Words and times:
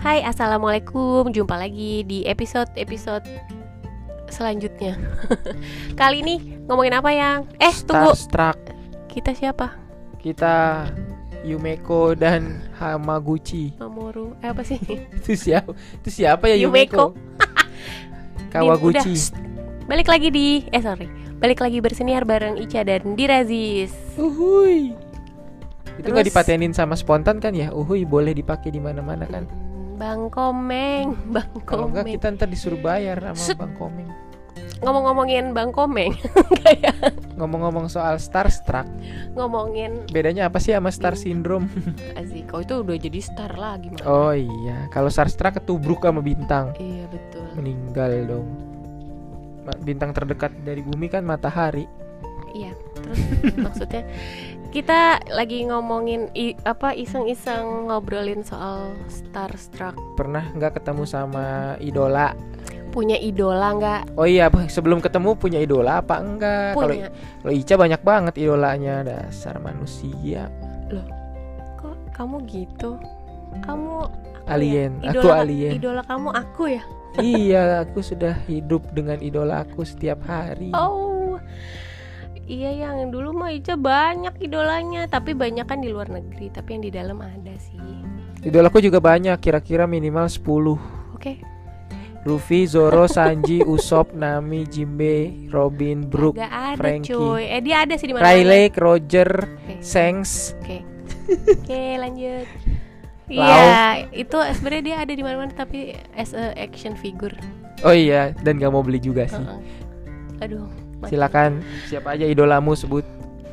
Hai, 0.00 0.24
assalamualaikum. 0.24 1.28
Jumpa 1.28 1.60
lagi 1.60 2.02
di 2.08 2.24
episode-episode 2.24 3.24
selanjutnya. 4.32 4.96
Kali 6.00 6.24
ini 6.24 6.34
ngomongin 6.64 6.96
apa 6.96 7.10
yang? 7.12 7.38
Eh, 7.60 7.74
tunggu. 7.84 8.16
Starstruck 8.16 8.58
Kita 9.10 9.34
siapa? 9.34 9.76
kita 10.20 10.84
Yumeko 11.48 12.12
dan 12.12 12.60
Hamaguchi 12.76 13.72
Mamoru. 13.80 14.36
Eh, 14.44 14.52
apa 14.52 14.60
sih? 14.60 14.76
itu 15.16 15.32
siapa 15.32 15.72
itu 15.72 16.08
siapa 16.12 16.44
ya 16.44 16.60
Yumeko. 16.60 17.16
Yumeko 17.16 17.16
Kawaguchi. 18.52 19.16
Balik 19.88 20.12
lagi 20.12 20.28
di 20.28 20.60
eh 20.68 20.82
sorry. 20.84 21.08
Balik 21.40 21.64
lagi 21.64 21.80
berseniar 21.80 22.28
bareng 22.28 22.60
Ica 22.60 22.84
dan 22.84 23.16
Dirazis. 23.16 23.96
uhui 24.20 24.92
itu 25.96 26.08
Terus- 26.08 26.28
dipatenin 26.28 26.72
sama 26.72 26.96
spontan 26.96 27.40
kan 27.40 27.52
ya 27.52 27.72
uhui 27.72 28.04
boleh 28.04 28.36
dipakai 28.36 28.68
di 28.68 28.80
mana-mana 28.80 29.24
kan 29.24 29.48
Bang 30.00 30.32
Komeng, 30.32 31.12
Bang 31.28 31.52
kalau 31.68 31.92
enggak 31.92 32.08
Komeng. 32.08 32.16
kita 32.16 32.26
ntar 32.32 32.48
disuruh 32.48 32.80
bayar 32.80 33.20
sama 33.20 33.68
Bang 33.68 33.76
Komeng 33.76 34.08
Ngomong-ngomongin 34.80 35.52
Bang 35.52 35.76
Komeng, 35.76 36.16
kayak 36.64 37.12
ngomong-ngomong 37.36 37.92
soal 37.92 38.16
Starstruck. 38.16 38.88
Ngomongin 39.36 40.08
bedanya 40.08 40.48
apa 40.48 40.56
sih 40.56 40.72
sama 40.72 40.88
Star 40.88 41.20
Syndrome? 41.20 41.68
Asik, 42.18 42.48
kau 42.48 42.64
itu 42.64 42.80
udah 42.80 42.96
jadi 42.96 43.20
star 43.20 43.52
lah 43.60 43.76
gimana? 43.76 44.00
oh 44.08 44.32
iya 44.32 44.88
kalau 44.88 45.12
Starstruck 45.12 45.60
ketubruk 45.60 46.00
sama 46.00 46.24
bintang. 46.24 46.72
Iya 46.80 47.04
betul. 47.12 47.44
meninggal 47.60 48.12
dong. 48.24 48.48
Bintang 49.84 50.16
terdekat 50.16 50.56
dari 50.64 50.80
bumi 50.80 51.12
kan 51.12 51.28
matahari. 51.28 51.84
Iya, 52.56 52.72
terus 52.96 53.20
maksudnya 53.68 54.02
kita 54.70 55.18
lagi 55.34 55.66
ngomongin 55.66 56.30
i- 56.38 56.54
apa 56.62 56.94
iseng-iseng 56.94 57.90
ngobrolin 57.90 58.46
soal 58.46 58.94
starstruck. 59.10 59.98
pernah 60.14 60.46
nggak 60.54 60.78
ketemu 60.78 61.02
sama 61.06 61.74
idola 61.82 62.32
Punya 62.90 63.14
idola 63.22 63.70
nggak? 63.78 64.18
Oh 64.18 64.26
iya, 64.26 64.50
sebelum 64.74 64.98
ketemu 64.98 65.38
punya 65.38 65.62
idola 65.62 66.02
apa 66.02 66.18
enggak? 66.18 66.74
Kalau 66.74 66.94
kalau 67.38 67.52
Ica 67.54 67.74
banyak 67.78 68.02
banget 68.02 68.34
idolanya, 68.34 69.06
dasar 69.06 69.62
manusia. 69.62 70.50
Kok 71.78 72.10
kamu 72.10 72.42
gitu? 72.50 72.98
Kamu 73.62 74.10
aku 74.42 74.50
Alien, 74.50 74.98
ya? 75.06 75.14
aku 75.14 75.26
alien. 75.30 75.78
Idola 75.78 76.02
kamu 76.02 76.28
aku 76.34 76.62
ya? 76.66 76.82
iya, 77.22 77.62
aku 77.86 78.02
sudah 78.02 78.34
hidup 78.50 78.82
dengan 78.90 79.22
idola 79.22 79.62
aku 79.62 79.86
setiap 79.86 80.26
hari. 80.26 80.74
Oh. 80.74 81.09
Iya 82.50 82.70
yang 82.82 83.14
dulu 83.14 83.30
mah 83.30 83.54
Ica 83.54 83.78
banyak 83.78 84.42
idolanya, 84.42 85.06
tapi 85.06 85.38
banyak 85.38 85.70
kan 85.70 85.78
di 85.78 85.86
luar 85.86 86.10
negeri, 86.10 86.50
tapi 86.50 86.74
yang 86.74 86.82
di 86.82 86.90
dalam 86.90 87.22
ada 87.22 87.54
sih. 87.62 87.78
Idolaku 88.42 88.82
juga 88.82 88.98
banyak, 88.98 89.38
kira-kira 89.38 89.86
minimal 89.86 90.26
10. 90.26 90.74
Oke. 91.14 91.38
Luffy, 92.26 92.66
Zoro, 92.66 93.06
Sanji, 93.06 93.62
Usopp, 93.72 94.18
Nami, 94.18 94.66
Jinbe, 94.66 95.46
Robin, 95.54 96.02
Brook, 96.10 96.42
Gak 96.42 96.50
ada 96.50 96.76
Frankie. 96.76 97.14
cuy. 97.14 97.46
Eh 97.46 97.62
dia 97.62 97.86
ada 97.86 97.94
sih 97.94 98.10
di 98.10 98.14
mana? 98.18 98.26
Riley, 98.26 98.74
Roger, 98.74 99.30
Oke. 99.46 99.78
Shanks. 99.78 100.58
Oke. 100.58 100.82
Oke, 101.54 101.82
lanjut. 102.02 102.50
Lau. 103.30 103.46
Iya, 103.46 104.10
itu 104.10 104.38
sebenarnya 104.58 104.82
dia 104.82 104.96
ada 105.06 105.12
di 105.14 105.22
mana-mana 105.22 105.54
tapi 105.54 105.94
as 106.18 106.34
a 106.34 106.50
action 106.58 106.98
figure. 106.98 107.32
Oh 107.86 107.94
iya, 107.94 108.34
dan 108.42 108.58
gak 108.58 108.74
mau 108.74 108.82
beli 108.82 108.98
juga 108.98 109.30
sih. 109.30 109.38
Heeh. 109.38 109.62
Aduh. 110.42 110.89
Silakan, 111.02 111.60
siapa 111.86 112.12
aja 112.12 112.24
idolamu 112.24 112.72
sebut 112.72 113.04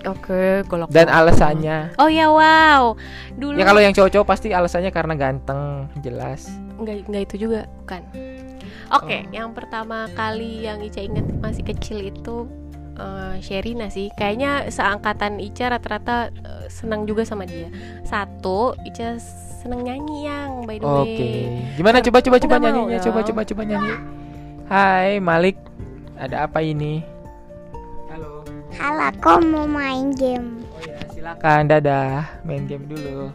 Oke, 0.03 0.63
golok. 0.65 0.87
dan 0.87 1.07
alasannya. 1.07 1.95
Oh 1.95 2.07
ya, 2.07 2.27
wow. 2.27 2.95
Dulu 3.33 3.55
Ya 3.55 3.65
kalau 3.65 3.79
yang 3.79 3.91
cowok-cowok 3.91 4.27
pasti 4.27 4.51
alasannya 4.51 4.89
karena 4.89 5.13
ganteng, 5.13 5.87
jelas. 5.99 6.47
nggak 6.77 7.07
nggak 7.07 7.23
itu 7.25 7.35
juga 7.43 7.65
kan. 7.83 8.05
Oke, 8.89 9.17
Oh. 9.19 9.31
yang 9.31 9.51
pertama 9.51 10.07
kali 10.13 10.63
yang 10.63 10.79
Ica 10.79 11.01
inget 11.01 11.27
masih 11.37 11.59
kecil 11.61 12.07
itu 12.07 12.47
eh, 12.95 13.35
Sherina 13.41 13.87
sih. 13.87 14.07
Kayaknya 14.13 14.69
seangkatan 14.69 15.37
Ica 15.37 15.69
rata-rata 15.69 16.29
eh, 16.31 16.65
senang 16.67 17.03
juga 17.03 17.23
sama 17.23 17.43
dia. 17.43 17.67
Satu, 18.01 18.77
Ica 18.81 19.19
seneng 19.57 19.83
nyanyi 19.83 20.17
yang 20.23 20.63
by 20.63 20.77
the 20.77 20.85
way. 20.85 21.01
Oke. 21.03 21.29
Gimana 21.75 21.99
coba 21.99 22.19
coba 22.21 22.37
coba 22.39 22.55
nyanyinya? 22.57 22.97
Coba 23.01 23.19
coba 23.21 23.41
coba 23.43 23.61
nyanyi. 23.65 23.93
Hai 24.65 25.19
Malik. 25.19 25.57
Ada 26.15 26.47
apa 26.47 26.61
ini? 26.61 27.03
Halo. 28.77 29.09
Aku 29.09 29.41
mau 29.41 29.65
main 29.65 30.13
game. 30.13 30.61
Oh 30.69 30.81
ya, 30.85 30.97
silakan. 31.09 31.61
Dadah. 31.65 32.29
Main 32.45 32.69
game 32.69 32.85
dulu. 32.85 33.33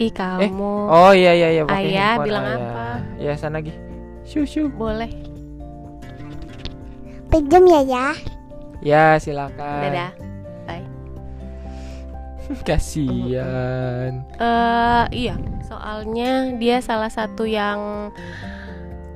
Ih 0.00 0.08
kamu 0.08 0.88
Oh 0.88 1.12
iya 1.12 1.36
iya 1.36 1.48
iya 1.60 1.62
Ayah 1.68 2.16
handphone 2.16 2.24
bilang 2.24 2.44
ayah. 2.46 2.56
apa? 2.56 2.86
Ya 3.20 3.32
sana 3.36 3.60
lagi. 3.60 3.74
Shoo 4.24 4.46
shoo. 4.46 4.70
boleh. 4.70 5.10
Pinjam 7.28 7.66
ya 7.66 7.80
ya. 7.84 8.06
Ya, 8.80 9.04
silakan. 9.20 9.82
Dadah. 9.84 10.10
Bye. 10.64 10.88
Kasihan. 12.66 14.24
Eh 14.40 15.04
iya, 15.12 15.36
soalnya 15.66 16.54
dia 16.56 16.80
salah 16.80 17.10
satu 17.12 17.44
yang 17.44 18.14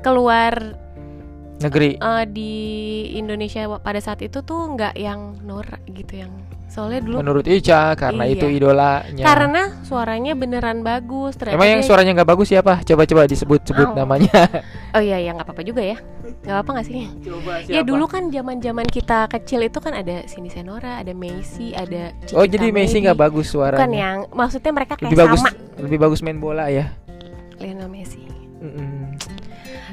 keluar 0.04 0.76
Negeri. 1.56 1.97
eh, 1.97 2.25
di 2.26 2.53
Indonesia 3.15 3.62
wa- 3.66 3.78
pada 3.78 3.98
saat 3.98 4.20
itu 4.20 4.41
tuh 4.41 4.69
nggak 4.70 4.94
yang 4.94 5.38
norak 5.41 5.81
gitu 5.87 6.19
yang 6.19 6.32
soalnya 6.66 6.98
dulu 7.00 7.16
Menurut 7.16 7.47
Ica 7.47 7.94
karena 7.94 8.25
Iya. 8.25 8.34
itu 8.34 8.47
idolanya. 8.48 9.22
karena 9.22 9.62
suaranya 9.81 10.32
beneran 10.32 10.82
bagus 10.82 11.34
ternyata 11.34 11.54
Emang 11.54 11.70
yang 11.70 11.81
dia- 11.81 11.87
suaranya 11.87 12.12
nggak 12.12 12.26
bagus 12.28 12.48
siapa? 12.48 12.82
Coba 12.82 13.03
coba 13.04 13.22
disebut-sebut 13.25 13.88
Au. 13.88 13.97
namanya. 13.97 14.34
oh 14.97 15.00
iya 15.00 15.19
ya 15.20 15.31
nggak 15.31 15.47
apa-apa 15.47 15.62
juga 15.62 15.82
ya 15.84 15.97
nggak 16.43 16.50
apa-apa 16.53 16.70
nggak 16.72 16.87
sih 16.87 17.06
Coba 17.22 17.53
ya 17.64 17.81
dulu 17.81 18.04
kan 18.04 18.28
zaman 18.28 18.59
zaman 18.59 18.84
kita 18.87 19.31
kecil 19.31 19.62
itu 19.62 19.78
kan 19.78 19.94
ada 19.94 20.22
Cindy 20.25 20.48
Senora 20.48 20.98
ada 20.98 21.14
Messi 21.14 21.72
ada 21.72 22.12
Cikita 22.20 22.37
Oh 22.37 22.44
jadi 22.44 22.66
Messi 22.69 22.98
nggak 22.98 23.16
bagus 23.19 23.48
suaranya. 23.48 23.81
bukan 23.81 23.93
yang 23.94 24.19
maksudnya 24.28 24.70
mereka 24.70 24.93
kayak 24.94 25.09
lebih 25.09 25.20
bagus 25.20 25.41
sama 25.41 25.50
lebih 25.78 25.98
bagus 26.00 26.20
main 26.20 26.37
bola 26.37 26.69
ya 26.69 26.91
Lionel 27.56 27.88
Messi 27.88 28.20
Mm-mm. 28.60 28.94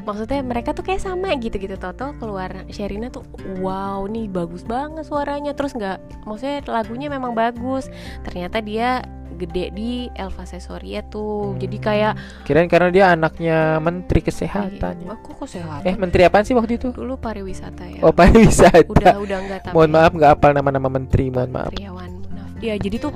Maksudnya 0.03 0.41
mereka 0.44 0.75
tuh 0.75 0.85
kayak 0.85 1.01
sama 1.01 1.34
gitu-gitu 1.38 1.78
Toto. 1.78 2.13
Keluar 2.17 2.67
Sherina 2.69 3.07
tuh 3.09 3.25
wow 3.63 4.03
nih 4.06 4.28
bagus 4.28 4.66
banget 4.66 5.07
suaranya. 5.07 5.56
Terus 5.56 5.73
nggak 5.78 6.25
maksudnya 6.28 6.62
lagunya 6.67 7.07
memang 7.07 7.34
bagus. 7.34 7.88
Ternyata 8.25 8.59
dia 8.62 9.01
gede 9.41 9.73
di 9.73 10.06
Elva 10.13 10.45
Sesoria 10.45 11.01
tuh. 11.01 11.57
Jadi 11.57 11.78
kayak 11.81 12.13
kirain 12.45 12.69
karena 12.69 12.89
dia 12.94 13.06
anaknya 13.09 13.81
menteri 13.81 14.22
kesehatan 14.22 14.94
ya. 15.01 15.17
aku 15.17 15.34
kesehatan 15.41 15.88
eh 15.89 15.95
menteri 15.97 16.29
apaan 16.29 16.45
sih 16.45 16.53
waktu 16.53 16.78
itu? 16.78 16.94
Dulu 16.94 17.18
pariwisata 17.18 17.89
ya. 17.89 18.01
Oh 18.06 18.13
pariwisata. 18.13 18.85
Udah 18.85 19.18
udah 19.18 19.38
enggak 19.41 19.59
tapi 19.66 19.73
mohon 19.73 19.89
maaf 19.89 20.12
nggak 20.13 20.38
hafal 20.38 20.51
nama-nama 20.53 20.88
menteri 20.94 21.33
mohon 21.33 21.50
maaf. 21.50 21.73
Triawan 21.73 22.12
Munaf. 22.22 22.50
Ya 22.62 22.78
jadi 22.78 23.01
tuh 23.01 23.13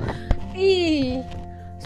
ih 0.58 1.22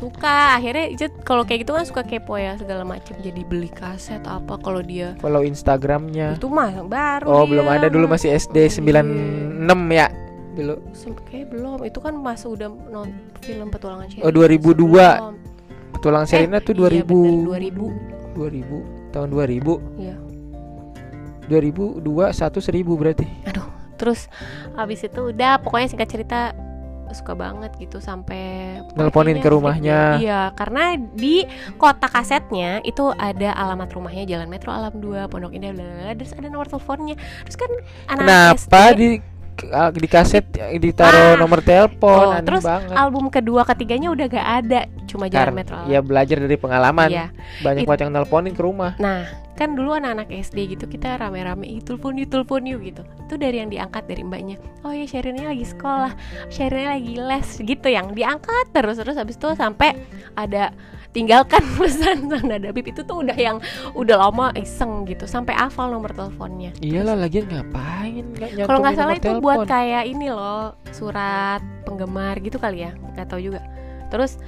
suka. 0.00 0.56
Akhirnya 0.56 0.88
Ica 0.88 1.06
kalau 1.22 1.44
kayak 1.44 1.68
gitu 1.68 1.76
kan 1.76 1.84
suka 1.84 2.02
kepo 2.02 2.40
ya 2.40 2.56
segala 2.56 2.82
macam 2.88 3.14
jadi 3.20 3.44
beli 3.44 3.68
kaset 3.68 4.24
apa 4.24 4.56
kalau 4.58 4.80
dia 4.80 5.14
follow 5.20 5.44
instagramnya. 5.44 6.40
Itu 6.40 6.48
mah 6.48 6.72
baru 6.88 7.28
oh 7.28 7.44
dia. 7.44 7.50
belum 7.52 7.66
ada 7.68 7.86
dulu 7.92 8.08
masih 8.08 8.32
SD 8.34 8.80
96 8.80 9.68
ya 9.92 10.08
dulu. 10.56 10.74
Kayak 11.30 11.46
belum. 11.52 11.78
Itu 11.86 11.98
kan 12.02 12.14
masa 12.18 12.50
udah 12.50 12.68
non 12.90 13.12
film 13.44 13.68
petualangan 13.70 14.08
Sherina. 14.10 14.26
Oh, 14.26 14.32
2002. 14.32 14.72
Sebelum. 14.74 15.36
petualang 15.90 16.24
Serina 16.24 16.58
tuh 16.64 16.72
iya 16.80 17.04
2000 17.04 17.12
bener, 17.12 17.60
2000 18.32 19.12
tahun 19.12 19.28
2000 19.36 20.00
Iya. 20.00 20.16
2002 21.50 22.30
satu 22.32 22.58
seribu 22.62 22.94
berarti. 22.94 23.26
Aduh 23.44 23.68
terus 24.00 24.32
habis 24.80 25.04
itu 25.04 25.20
udah 25.28 25.60
pokoknya 25.60 25.92
singkat 25.92 26.08
cerita 26.08 26.56
suka 27.12 27.32
banget 27.32 27.70
gitu 27.76 27.98
sampai 27.98 28.78
Nelponin 28.92 29.38
ke 29.38 29.46
rumahnya. 29.46 30.16
strip- 30.16 30.22
iya 30.22 30.52
karena 30.52 30.82
di 30.96 31.44
kotak 31.74 32.10
kasetnya 32.10 32.82
itu 32.82 33.10
ada 33.12 33.52
alamat 33.52 33.88
rumahnya 33.88 34.24
Jalan 34.24 34.46
Metro 34.46 34.70
Alam 34.70 34.94
2 34.94 35.26
Pondok 35.26 35.50
Indah 35.50 35.70
bla 35.70 35.82
bla 35.82 35.94
bla, 36.02 36.12
terus 36.14 36.32
ada 36.32 36.46
nomor 36.46 36.66
teleponnya. 36.66 37.16
Terus 37.42 37.56
kan 37.56 37.70
anak 38.08 38.24
kenapa 38.24 38.56
SD, 38.56 38.74
di 38.94 39.08
ah, 39.68 39.90
di 39.90 40.08
kaset 40.08 40.44
ditaruh 40.74 41.34
Ah. 41.34 41.36
nomor 41.36 41.60
telepon? 41.60 42.08
Oh, 42.08 42.32
aneh 42.32 42.42
terus 42.42 42.64
banget. 42.64 42.94
album 42.94 43.28
kedua 43.28 43.62
ketiganya 43.62 44.08
udah 44.08 44.26
gak 44.26 44.48
ada 44.64 44.80
cuma 45.04 45.26
Jalan 45.26 45.52
Metro 45.52 45.76
ya 45.84 46.00
belajar 46.00 46.38
dari 46.38 46.56
pengalaman. 46.56 47.08
Iya. 47.08 47.26
banyak 47.60 47.82
banget 47.82 48.00
yang 48.00 48.10
nelponin 48.10 48.54
ke 48.54 48.62
rumah. 48.62 48.94
Nah, 48.96 49.26
kan 49.60 49.76
dulu 49.76 49.92
anak-anak 49.92 50.32
SD 50.32 50.72
gitu 50.72 50.88
kita 50.88 51.20
rame-rame 51.20 51.68
"Ih, 51.68 51.84
telepon 51.84 52.16
yuk, 52.16 52.32
telepon 52.32 52.64
yuk 52.64 52.80
gitu. 52.80 53.02
Itu 53.28 53.36
dari 53.36 53.60
yang 53.60 53.68
diangkat 53.68 54.08
dari 54.08 54.24
mbaknya. 54.24 54.56
Oh 54.80 54.88
ya 54.96 55.04
Sherinnya 55.04 55.52
lagi 55.52 55.68
sekolah, 55.68 56.16
Sherinnya 56.48 56.96
lagi 56.96 57.14
les 57.20 57.48
gitu 57.60 57.88
yang 57.92 58.16
diangkat 58.16 58.72
terus 58.72 58.96
terus 58.96 59.20
habis 59.20 59.36
itu 59.36 59.52
sampai 59.52 60.00
ada 60.32 60.72
tinggalkan 61.10 61.60
pesan 61.78 62.30
Nada 62.30 62.70
Bib 62.70 62.86
itu 62.88 63.02
tuh 63.02 63.20
udah 63.26 63.34
yang 63.34 63.58
udah 63.92 64.16
lama 64.16 64.54
iseng 64.56 65.04
gitu 65.04 65.26
sampai 65.26 65.58
hafal 65.58 65.90
nomor 65.90 66.14
teleponnya. 66.14 66.70
iyalah 66.80 67.18
lagian 67.18 67.50
ngapain 67.50 68.24
nggak 68.30 68.64
Kalau 68.64 68.78
nggak 68.80 68.96
salah 68.96 69.14
itu 69.18 69.30
buat 69.42 69.66
telepon? 69.66 69.74
kayak 69.74 70.04
ini 70.06 70.26
loh 70.30 70.78
surat 70.94 71.60
penggemar 71.84 72.38
gitu 72.40 72.56
kali 72.56 72.86
ya 72.86 72.94
nggak 72.94 73.26
tahu 73.26 73.42
juga. 73.42 73.60
Terus 74.08 74.38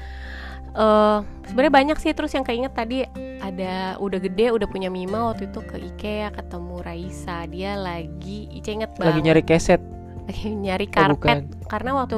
eh 0.72 1.18
sebenarnya 1.46 1.72
banyak 1.72 1.96
sih. 1.98 2.12
Terus 2.12 2.32
yang 2.32 2.42
keinget 2.42 2.72
tadi 2.72 3.04
ada 3.42 3.96
udah 3.98 4.18
gede 4.18 4.50
udah 4.50 4.66
punya 4.66 4.88
Mima 4.88 5.28
waktu 5.28 5.50
itu 5.50 5.60
ke 5.60 5.76
IKEA 5.78 6.28
ketemu 6.30 6.76
Raisa. 6.80 7.44
Dia 7.46 7.76
lagi 7.76 8.48
Ica 8.50 8.70
inget 8.72 8.90
banget. 8.96 9.08
Lagi 9.12 9.20
nyari 9.22 9.42
keset. 9.42 9.82
lagi 10.22 10.54
nyari 10.54 10.86
Oh, 10.86 10.92
karpet. 10.94 11.18
bukan. 11.18 11.38
karena 11.66 11.90
waktu 11.98 12.16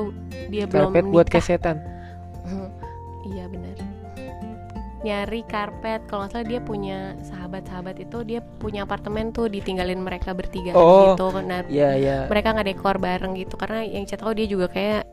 dia 0.53 0.69
belum 0.69 0.93
Karpet 0.93 1.05
buat 1.09 1.27
kesetan. 1.27 1.81
iya 3.25 3.49
benar 3.49 3.77
nyari 5.05 5.45
karpet. 5.45 6.01
Kalau 6.09 6.25
nggak 6.25 6.33
salah 6.33 6.49
dia 6.49 6.61
punya 6.65 7.13
sahabat-sahabat 7.21 8.01
itu 8.01 8.25
dia 8.25 8.41
punya 8.41 8.89
apartemen 8.89 9.33
tuh 9.33 9.53
ditinggalin 9.53 10.01
mereka 10.01 10.33
bertiga 10.33 10.73
Oh, 10.73 11.13
gitu. 11.13 11.29
Nah 11.45 11.61
Iya, 11.69 11.91
iya. 11.95 12.19
mereka 12.25 12.57
nggak 12.57 12.69
dekor 12.73 12.97
bareng 12.97 13.37
gitu. 13.37 13.61
Karena 13.61 13.85
yang 13.85 14.09
tahu 14.09 14.33
dia 14.33 14.49
juga 14.49 14.73
kayak 14.73 15.05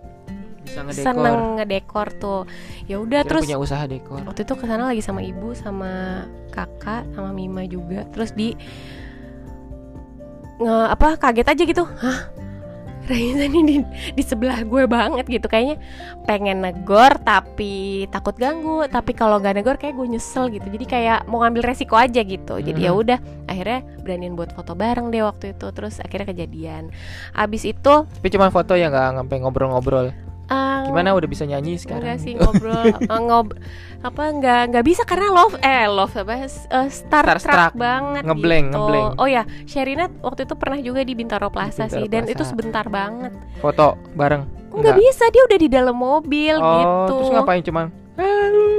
Bisa 0.62 0.86
ngedekor. 0.86 1.06
seneng 1.06 1.38
ngedekor 1.58 2.08
tuh. 2.16 2.42
Ya 2.86 3.02
udah 3.02 3.22
terus 3.26 3.44
punya 3.46 3.58
usaha 3.58 3.84
dekor. 3.86 4.22
waktu 4.22 4.42
itu 4.46 4.54
ke 4.54 4.66
sana 4.66 4.86
lagi 4.88 5.02
sama 5.02 5.22
ibu 5.26 5.58
sama 5.58 6.24
kakak 6.50 7.06
sama 7.14 7.34
Mima 7.34 7.66
juga. 7.66 8.06
Terus 8.14 8.32
di 8.32 8.54
nge 10.62 10.78
apa 10.94 11.18
kaget 11.18 11.48
aja 11.50 11.64
gitu. 11.66 11.84
Hah? 11.86 12.20
Raisa 13.02 13.50
ini 13.50 13.66
di, 13.66 13.76
di 14.14 14.24
sebelah 14.24 14.62
gue 14.62 14.86
banget 14.86 15.26
gitu. 15.26 15.50
Kayaknya 15.50 15.82
pengen 16.30 16.62
negor 16.62 17.18
tapi 17.26 18.06
takut 18.14 18.38
ganggu. 18.38 18.86
Tapi 18.86 19.18
kalau 19.18 19.42
nggak 19.42 19.58
negor 19.58 19.76
kayak 19.76 19.98
gue 19.98 20.06
nyesel 20.06 20.54
gitu. 20.54 20.70
Jadi 20.70 20.86
kayak 20.86 21.26
mau 21.26 21.42
ngambil 21.42 21.66
resiko 21.66 21.98
aja 21.98 22.22
gitu. 22.22 22.62
Jadi 22.62 22.78
ya 22.78 22.94
Hmm. 22.94 23.02
udah 23.02 23.20
akhirnya 23.50 23.82
beraniin 24.06 24.38
buat 24.38 24.54
foto 24.54 24.78
bareng 24.78 25.10
deh 25.10 25.26
waktu 25.26 25.58
itu. 25.58 25.68
Terus 25.74 25.98
akhirnya 25.98 26.30
kejadian. 26.30 26.94
Abis 27.34 27.66
itu 27.66 28.06
Tapi 28.06 28.28
cuma 28.30 28.54
foto 28.54 28.78
ya 28.78 28.94
nggak 28.94 29.18
sampai 29.18 29.38
ngobrol-ngobrol. 29.42 30.14
Eh, 30.52 30.80
Gimana 30.86 31.16
udah 31.16 31.26
bisa 31.26 31.44
nyanyi 31.44 31.80
sekarang? 31.80 32.04
Enggak 32.04 32.20
sih 32.20 32.34
ngobrol 32.36 32.92
eh, 32.92 33.22
ngob 33.28 33.56
apa 34.02 34.24
enggak 34.28 34.62
enggak 34.68 34.86
bisa 34.86 35.02
karena 35.06 35.30
love 35.30 35.56
eh 35.62 35.86
love 35.86 36.12
apa 36.12 36.34
eh, 36.36 36.52
Star 36.90 37.24
Starstruck. 37.24 37.72
Banget 37.74 38.24
Ngeblank, 38.28 38.66
gitu. 38.68 38.78
ngeblank. 38.78 39.10
Oh 39.16 39.26
ya, 39.26 39.44
Sherina 39.64 40.12
waktu 40.20 40.44
itu 40.44 40.54
pernah 40.54 40.78
juga 40.78 41.02
di 41.02 41.14
Bintaro 41.14 41.48
Plaza 41.48 41.86
Bintaro 41.86 41.96
sih 41.96 42.06
dan 42.06 42.28
itu 42.28 42.44
sebentar 42.44 42.86
banget. 42.86 43.32
Foto 43.58 43.96
bareng. 44.14 44.44
Enggak 44.72 44.96
bisa, 44.98 45.28
dia 45.30 45.44
udah 45.44 45.60
di 45.60 45.68
dalam 45.68 45.96
mobil 45.96 46.56
Oh, 46.56 46.72
gitu. 46.80 47.14
terus 47.14 47.30
ngapain 47.32 47.60
cuman? 47.62 47.88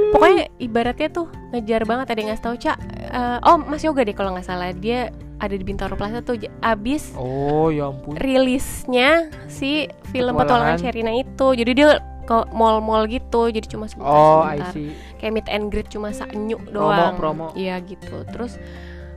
Pokoknya 0.09 0.45
ibaratnya 0.57 1.09
tuh 1.09 1.25
ngejar 1.49 1.83
banget 1.83 2.05
ada 2.09 2.19
yang 2.21 2.29
ngasih 2.31 2.45
tahu 2.45 2.55
Cak. 2.55 2.77
eh, 3.13 3.37
oh, 3.43 3.57
Mas 3.57 3.81
Yoga 3.81 4.01
deh 4.01 4.13
kalau 4.13 4.33
nggak 4.33 4.45
salah. 4.45 4.69
Dia 4.73 5.09
ada 5.43 5.51
di 5.51 5.61
Bintaro 5.61 5.93
Plaza 5.93 6.19
tuh 6.19 6.39
abis 6.59 7.11
Oh, 7.13 7.67
ya 7.67 7.85
ampun. 7.85 8.15
rilisnya 8.15 9.27
si 9.45 9.85
film 10.09 10.33
petualangan. 10.33 10.79
Sherina 10.79 11.11
itu. 11.11 11.47
Jadi 11.51 11.71
dia 11.73 11.99
ke 12.23 12.47
mall-mall 12.49 13.03
gitu. 13.05 13.47
Jadi 13.47 13.67
cuma 13.67 13.85
sebentar 13.85 14.07
Oh, 14.09 14.39
I 14.41 14.55
sebentar. 14.57 14.71
see. 14.71 14.91
kayak 15.19 15.31
meet 15.33 15.47
and 15.47 15.67
greet 15.67 15.87
cuma 15.87 16.09
sanyu 16.09 16.55
Promo, 16.57 16.91
doang 16.91 17.15
promo. 17.15 17.47
iya 17.53 17.79
gitu 17.79 18.27
terus 18.27 18.59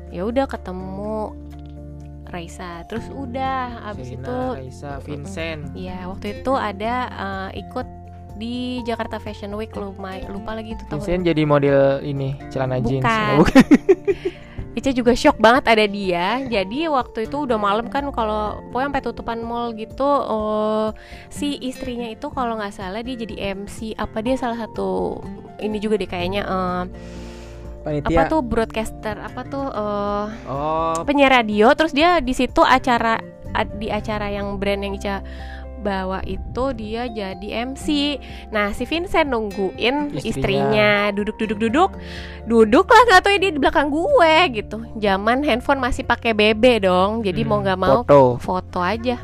ya 0.09 0.23
udah 0.23 0.47
ketemu 0.47 1.35
Raisa 2.25 2.83
terus 2.85 3.07
udah 3.09 3.87
abis 3.87 4.07
Sherina, 4.09 4.23
itu 4.23 4.37
Raisa, 4.57 4.91
Vincent. 5.01 5.63
ya 5.73 6.07
waktu 6.07 6.27
itu 6.37 6.53
ada 6.53 6.95
eh, 7.09 7.61
ikut 7.61 7.87
di 8.37 8.55
Jakarta 8.83 9.17
Fashion 9.17 9.51
Week 9.53 9.71
lupa 9.73 10.15
lupa 10.27 10.51
lagi 10.53 10.75
itu 10.75 10.83
tahun 10.85 10.95
Vincent 10.97 11.23
jadi 11.25 11.43
model 11.43 11.79
ini 12.03 12.39
celana 12.51 12.79
jeans. 12.79 13.03
Bukan. 13.03 13.31
Oh, 13.33 13.37
bukan. 13.43 13.63
Ica 14.87 15.03
juga 15.03 15.19
shock 15.19 15.43
banget 15.43 15.67
ada 15.67 15.83
dia. 15.91 16.47
Jadi 16.47 16.87
waktu 16.87 17.27
itu 17.27 17.43
udah 17.43 17.59
malam 17.59 17.91
kan 17.91 18.07
kalau 18.15 18.63
pokoknya 18.71 18.87
sampai 18.87 19.03
tutupan 19.03 19.39
mall 19.43 19.75
gitu. 19.75 20.07
oh, 20.07 20.95
si 21.27 21.59
istrinya 21.59 22.07
itu 22.07 22.31
kalau 22.31 22.55
nggak 22.55 22.71
salah 22.71 23.03
dia 23.03 23.19
jadi 23.19 23.59
MC. 23.59 23.99
Apa 23.99 24.23
dia 24.23 24.39
salah 24.39 24.55
satu 24.55 25.19
ini 25.59 25.83
juga 25.83 25.99
deh 25.99 26.07
kayaknya 26.07 26.47
apa 26.47 26.87
Panitia. 27.83 28.31
tuh 28.31 28.43
broadcaster 28.47 29.19
apa 29.19 29.41
tuh 29.43 29.67
eh, 29.75 30.27
Oh, 30.47 31.03
penyiar 31.03 31.35
radio. 31.35 31.75
Terus 31.75 31.91
dia 31.91 32.23
di 32.23 32.31
situ 32.31 32.63
acara 32.63 33.19
di 33.75 33.91
acara 33.91 34.31
yang 34.31 34.55
brand 34.55 34.87
yang 34.87 34.95
Ica 34.95 35.19
bawa 35.87 36.19
itu 36.27 36.75
dia 36.75 37.07
jadi 37.07 37.71
MC. 37.71 38.19
Nah 38.51 38.75
si 38.75 38.83
Vincent 38.83 39.31
nungguin 39.31 40.19
Istrinya. 40.19 41.15
duduk-duduk-duduk, 41.15 41.95
duduk 42.51 42.87
lah 42.91 43.03
nggak 43.07 43.21
tahu 43.23 43.33
ya 43.35 43.39
dia 43.39 43.53
di 43.55 43.61
belakang 43.63 43.95
gue 43.95 44.35
gitu. 44.59 44.83
Zaman 44.99 45.47
handphone 45.47 45.79
masih 45.79 46.03
pakai 46.03 46.35
BB 46.35 46.83
dong, 46.83 47.23
jadi 47.23 47.47
mau 47.47 47.63
hmm, 47.63 47.65
nggak 47.71 47.79
mau 47.79 48.03
foto 48.03 48.43
foto 48.43 48.83
aja. 48.83 49.17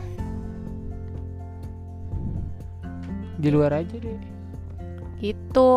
di 3.43 3.51
luar 3.51 3.83
aja 3.83 3.99
deh. 3.99 4.19
Gitu. 5.19 5.73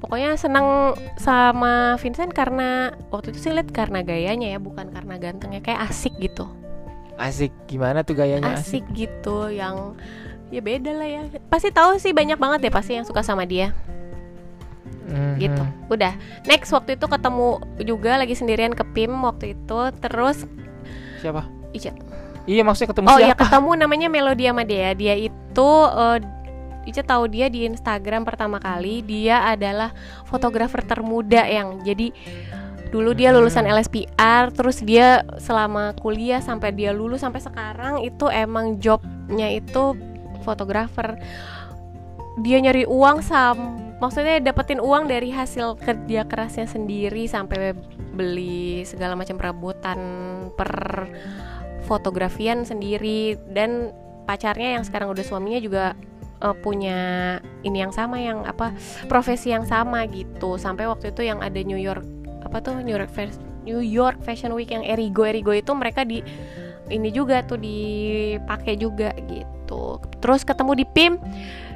Pokoknya 0.00 0.36
seneng 0.40 0.96
sama 1.20 2.00
Vincent 2.00 2.32
karena 2.32 2.96
waktu 3.12 3.32
itu 3.32 3.48
sih 3.48 3.52
liat 3.52 3.68
karena 3.68 4.00
gayanya 4.00 4.56
ya, 4.56 4.58
bukan 4.60 4.88
karena 4.88 5.20
gantengnya 5.20 5.60
kayak 5.60 5.92
asik 5.92 6.16
gitu. 6.16 6.48
Asik 7.14 7.54
gimana 7.64 8.00
tuh 8.00 8.14
gayanya 8.14 8.54
asik. 8.54 8.82
asik 8.82 8.84
gitu 8.92 9.46
yang 9.48 9.94
ya 10.48 10.58
beda 10.58 10.90
lah 10.92 11.06
ya 11.06 11.22
pasti 11.46 11.68
tahu 11.68 11.94
sih 11.96 12.10
banyak 12.10 12.36
banget 12.36 12.58
deh 12.62 12.70
pasti 12.70 12.94
yang 12.94 13.02
suka 13.02 13.20
sama 13.20 13.42
dia 13.42 13.70
Mhm. 15.04 15.36
gitu 15.36 15.62
udah 15.88 16.16
next 16.44 16.70
waktu 16.70 16.94
itu 16.94 17.04
ketemu 17.04 17.48
juga 17.80 18.16
lagi 18.16 18.32
sendirian 18.32 18.72
ke 18.72 18.82
PIM 18.88 19.12
waktu 19.20 19.52
itu 19.52 19.80
terus 19.98 20.48
Siapa? 21.18 21.44
Ica. 21.70 21.92
Iya 22.44 22.60
maksudnya 22.60 22.90
ketemu 22.90 23.06
oh 23.06 23.18
ya 23.18 23.26
siapa? 23.30 23.40
ketemu 23.42 23.70
namanya 23.78 24.08
Melody 24.08 24.44
Amadea 24.46 24.92
dia 24.92 25.14
itu 25.14 25.70
eh, 25.90 26.18
Ica 26.84 27.00
tahu 27.00 27.24
dia 27.26 27.48
di 27.48 27.64
Instagram 27.64 28.22
pertama 28.22 28.56
kali 28.58 29.00
dia 29.00 29.40
adalah 29.46 29.96
fotografer 30.24 30.80
termuda 30.80 31.40
yang 31.42 31.80
jadi 31.80 32.12
dulu 32.94 33.10
dia 33.10 33.34
lulusan 33.34 33.66
Hmm. 33.66 33.74
LSPR 33.74 34.54
terus 34.54 34.78
dia 34.86 35.26
selama 35.42 35.98
kuliah 35.98 36.38
sampai 36.38 36.70
dia 36.70 36.94
lulus 36.94 37.26
sampai 37.26 37.42
sekarang 37.42 38.06
itu 38.06 38.30
emang 38.30 38.78
jobnya 38.78 39.50
itu 39.50 39.98
fotografer. 40.46 41.18
Dia 42.46 42.62
nyari 42.62 42.86
uang 42.86 43.18
sam 43.18 43.82
maksudnya 43.98 44.38
dapetin 44.38 44.78
uang 44.78 45.10
dari 45.10 45.34
hasil 45.34 45.74
kerja 45.82 46.22
kerasnya 46.30 46.70
sendiri 46.70 47.26
sampai 47.26 47.74
beli 48.14 48.86
segala 48.86 49.18
macam 49.18 49.42
perabotan 49.42 49.98
per 50.54 51.10
fotografian 51.90 52.62
sendiri. 52.62 53.34
Dan 53.50 53.90
pacarnya 54.22 54.78
yang 54.78 54.86
sekarang 54.86 55.10
udah 55.10 55.24
suaminya 55.26 55.58
juga 55.58 55.84
eh, 56.46 56.56
punya 56.62 56.98
ini 57.66 57.82
yang 57.82 57.90
sama 57.90 58.22
yang 58.22 58.46
apa 58.46 58.70
profesi 59.10 59.50
yang 59.50 59.66
sama 59.66 60.06
gitu. 60.06 60.62
Sampai 60.62 60.86
waktu 60.86 61.10
itu 61.10 61.26
yang 61.26 61.42
ada 61.42 61.58
New 61.58 61.78
York 61.78 62.23
apa 62.54 62.70
tuh 62.70 62.78
New 62.86 62.94
York 62.94 63.10
New 63.66 63.82
York 63.82 64.22
Fashion 64.22 64.54
Week 64.54 64.70
yang 64.70 64.86
Erigo 64.86 65.26
Erigo 65.26 65.50
itu 65.50 65.74
mereka 65.74 66.06
di 66.06 66.22
ini 66.86 67.10
juga 67.10 67.42
tuh 67.42 67.58
dipakai 67.58 68.78
juga 68.78 69.10
gitu. 69.26 69.98
Terus 70.22 70.46
ketemu 70.46 70.78
di 70.78 70.86
PIM 70.86 71.18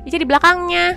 Ica 0.06 0.22
di 0.22 0.28
belakangnya 0.30 0.94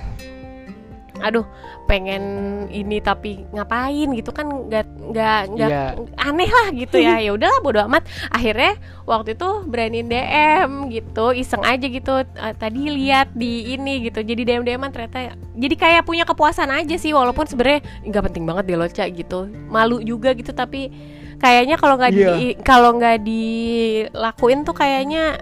aduh 1.22 1.46
pengen 1.86 2.24
ini 2.68 2.98
tapi 2.98 3.46
ngapain 3.50 4.10
gitu 4.12 4.30
kan 4.30 4.48
nggak 4.48 4.86
nggak 5.08 5.42
nggak 5.50 5.70
Iya. 5.70 5.84
aneh 6.20 6.50
lah 6.50 6.68
gitu 6.72 6.98
ya 6.98 7.18
ya 7.18 7.32
udahlah 7.32 7.60
bodo 7.60 7.80
amat 7.86 8.02
akhirnya 8.28 8.76
waktu 9.04 9.34
itu 9.34 9.50
beraniin 9.64 10.06
DM 10.06 10.70
gitu 10.90 11.32
iseng 11.32 11.62
aja 11.62 11.84
gitu 11.84 12.14
eh, 12.20 12.54
tadi 12.54 12.90
lihat 12.90 13.32
di 13.32 13.72
ini 13.72 14.04
gitu 14.04 14.20
jadi 14.20 14.42
DM 14.42 14.64
DM 14.64 14.82
ternyata 14.88 15.34
jadi 15.52 15.76
kayak 15.76 16.02
punya 16.04 16.24
kepuasan 16.24 16.70
aja 16.70 16.96
sih 16.96 17.12
walaupun 17.12 17.46
sebenarnya 17.46 17.80
nggak 18.04 18.24
penting 18.26 18.44
banget 18.44 18.64
deh 18.66 18.76
lo 18.76 18.88
Ca, 18.88 19.06
gitu 19.06 19.40
malu 19.68 20.00
juga 20.00 20.32
gitu 20.32 20.52
tapi 20.52 20.90
kayaknya 21.38 21.76
kalau 21.76 21.96
nggak 21.96 22.12
Iya. 22.12 22.28
di 22.32 22.46
kalau 22.62 22.94
nggak 22.94 23.18
dilakuin 23.22 24.62
tuh 24.62 24.74
kayaknya 24.74 25.38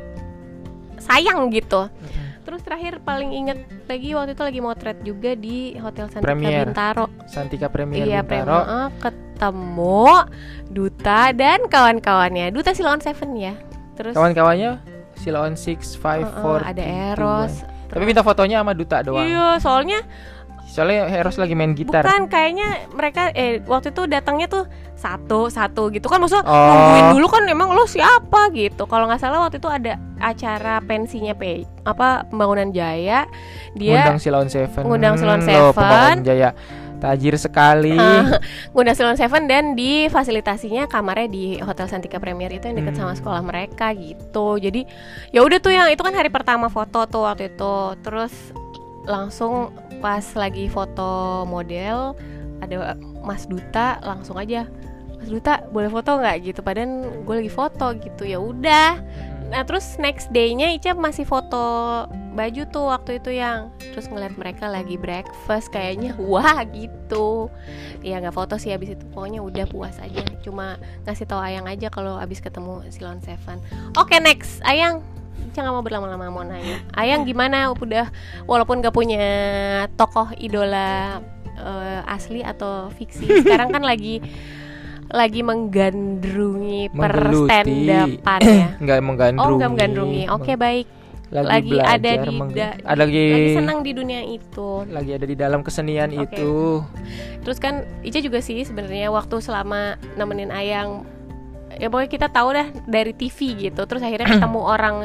sayang 1.00 1.50
gitu. 1.50 1.88
Terus 2.50 2.66
terakhir 2.66 2.98
paling 3.06 3.30
inget 3.30 3.62
lagi 3.86 4.18
waktu 4.18 4.34
itu 4.34 4.42
lagi 4.42 4.58
motret 4.66 4.98
juga 5.06 5.38
di 5.38 5.78
Hotel 5.78 6.10
Santika 6.10 6.26
Premier. 6.26 6.66
Bintaro 6.66 7.06
Santika 7.30 7.68
Premier 7.70 8.02
iya 8.10 8.26
Bintaro. 8.26 8.66
Eh, 8.66 8.90
ketemu 8.98 10.10
Duta 10.74 11.30
dan 11.38 11.70
kawan-kawannya 11.70 12.50
Duta 12.50 12.74
Silon 12.74 13.06
Seven 13.06 13.38
ya 13.38 13.54
terus 13.94 14.18
Kawan-kawannya 14.18 14.82
Silaon 15.22 15.54
6 15.54 15.62
eh, 15.62 15.78
5 15.78 16.26
eh, 16.26 16.66
4 16.66 16.74
ada 16.74 16.84
Eros 17.14 17.54
Tapi 17.86 18.02
minta 18.10 18.26
fotonya 18.26 18.66
sama 18.66 18.74
Duta 18.74 19.06
doang. 19.06 19.30
iya 19.30 19.62
soalnya 19.62 20.02
Soalnya 20.70 21.10
Eros 21.12 21.36
lagi 21.36 21.52
main 21.52 21.74
gitar. 21.74 22.02
bukan 22.02 22.26
kayaknya 22.26 22.68
mereka 22.90 23.34
eh 23.34 23.58
waktu 23.60 23.90
itu 23.90 24.06
datangnya 24.06 24.46
tuh 24.46 24.64
satu 24.94 25.48
satu 25.48 25.90
gitu 25.90 26.06
kan 26.06 26.20
maksudnya 26.20 26.44
Oh. 26.44 26.54
nungguin 26.70 27.08
dulu 27.16 27.28
kan 27.28 27.44
emang 27.46 27.72
lo 27.72 27.84
siapa 27.84 28.52
gitu 28.52 28.86
kalau 28.86 29.04
nggak 29.06 29.18
salah 29.18 29.42
waktu 29.42 29.58
itu 29.58 29.66
ada 29.66 29.98
acara 30.18 30.78
pensinya 30.80 31.34
P 31.34 31.64
apa 31.84 32.24
pembangunan 32.26 32.70
Jaya 32.70 33.26
dia 33.74 33.98
Ngundang 33.98 34.20
Silaon 34.20 34.48
Seven. 34.48 34.84
ngundang 34.84 35.16
Hmm, 35.16 35.26
loh, 35.26 35.40
Seven. 35.42 35.74
Pembangunan 35.74 36.20
Jaya. 36.22 36.52
Tajir 37.00 37.32
sekali. 37.34 37.96
Ah, 37.96 38.44
ngundang 38.76 38.92
Silon 38.92 39.16
Seven 39.16 39.48
dan 39.48 39.72
di 39.72 40.06
fasilitasinya 40.06 40.84
kamarnya 40.86 41.28
di 41.28 41.46
Hotel 41.58 41.88
Santika 41.88 42.20
Premier 42.20 42.52
itu 42.52 42.68
yang 42.68 42.76
dekat 42.78 42.94
Hmm. 42.94 43.02
sama 43.02 43.14
sekolah 43.16 43.40
mereka 43.42 43.96
gitu. 43.96 44.60
Jadi 44.60 44.84
ya 45.32 45.40
udah 45.40 45.58
tuh 45.58 45.72
yang 45.72 45.88
itu 45.88 45.98
kan 45.98 46.12
hari 46.12 46.28
pertama 46.28 46.68
foto 46.68 47.08
tuh 47.08 47.24
waktu 47.24 47.50
itu. 47.50 47.74
Terus 48.00 48.36
langsung 49.10 49.74
pas 50.00 50.22
lagi 50.38 50.70
foto 50.70 51.44
model 51.50 52.14
ada 52.62 52.94
Mas 53.26 53.50
Duta 53.50 53.98
langsung 54.06 54.38
aja 54.38 54.70
Mas 55.20 55.28
Duta 55.28 55.68
boleh 55.76 55.92
foto 55.92 56.16
nggak? 56.16 56.38
Gitu. 56.48 56.60
Padahal 56.64 57.12
gue 57.28 57.36
lagi 57.44 57.52
foto 57.52 57.92
gitu 58.00 58.24
ya 58.24 58.40
udah. 58.40 59.04
Nah 59.50 59.62
terus 59.66 60.00
next 60.00 60.32
day-nya 60.32 60.72
Ica 60.72 60.96
masih 60.96 61.28
foto 61.28 62.06
baju 62.38 62.62
tuh 62.72 62.86
waktu 62.88 63.20
itu 63.20 63.36
yang 63.36 63.74
terus 63.92 64.08
ngeliat 64.08 64.38
mereka 64.40 64.72
lagi 64.72 64.96
breakfast 64.96 65.76
kayaknya. 65.76 66.16
Wah 66.32 66.64
gitu. 66.72 67.52
Ya 68.00 68.24
nggak 68.24 68.32
foto 68.32 68.56
sih 68.56 68.72
abis 68.72 68.96
itu. 68.96 69.04
Pokoknya 69.12 69.44
udah 69.44 69.68
puas 69.68 70.00
aja. 70.00 70.24
Cuma 70.40 70.80
ngasih 71.04 71.28
tahu 71.28 71.44
Ayang 71.44 71.68
aja 71.68 71.92
kalau 71.92 72.16
abis 72.16 72.40
ketemu 72.40 72.88
Silon 72.88 73.20
Seven 73.20 73.60
oke 74.00 74.16
next. 74.24 74.64
Ayang 74.64 75.04
Ica 75.50 75.60
nggak 75.60 75.74
mau 75.74 75.82
berlama-lama 75.82 76.26
mau 76.30 76.44
nanya. 76.44 76.78
Ayang 76.94 77.26
gimana? 77.26 77.74
Udah 77.74 78.08
walaupun 78.46 78.80
gak 78.80 78.94
punya 78.94 79.26
tokoh 79.94 80.30
idola 80.36 81.20
eh, 81.52 82.02
asli 82.06 82.40
atau 82.40 82.88
fiksi 82.92 83.26
sekarang 83.44 83.70
kan 83.70 83.82
lagi 83.82 84.22
lagi 85.10 85.42
menggandrungi 85.42 86.94
per 86.94 87.14
stand 87.34 87.90
up 87.90 88.10
ya? 88.40 88.78
Nggak 88.84 88.98
menggandrungi. 89.02 89.42
Oh 89.44 89.58
nggak 89.58 89.70
menggandrungi, 89.70 90.24
oke 90.30 90.54
baik. 90.56 90.88
lagi, 91.30 91.46
Lagi 91.46 91.70
belajar, 91.72 91.94
ada 91.94 92.12
di 92.26 92.36
da- 92.58 92.78
ada 92.84 93.00
lagi 93.00 93.26
Lagi 93.30 93.50
senang 93.54 93.80
di 93.82 93.92
dunia 93.94 94.22
itu. 94.24 94.70
lagi 94.86 95.12
ada 95.14 95.26
di 95.26 95.36
dalam 95.36 95.62
kesenian 95.62 96.10
Oke. 96.12 96.34
itu. 96.34 96.82
Terus 97.40 97.58
kan 97.58 97.86
Ica 98.02 98.18
juga 98.18 98.42
sih 98.42 98.62
sebenarnya 98.62 99.10
waktu 99.10 99.38
selama 99.38 99.94
nemenin 100.14 100.50
Ayang 100.50 101.06
ya 101.80 101.88
pokoknya 101.88 102.12
kita 102.12 102.28
tahu 102.28 102.48
dah 102.52 102.68
dari 102.86 103.16
TV 103.16 103.72
gitu. 103.72 103.82
Terus 103.88 104.04
akhirnya 104.04 104.28
ketemu 104.36 104.60
orang 104.60 104.96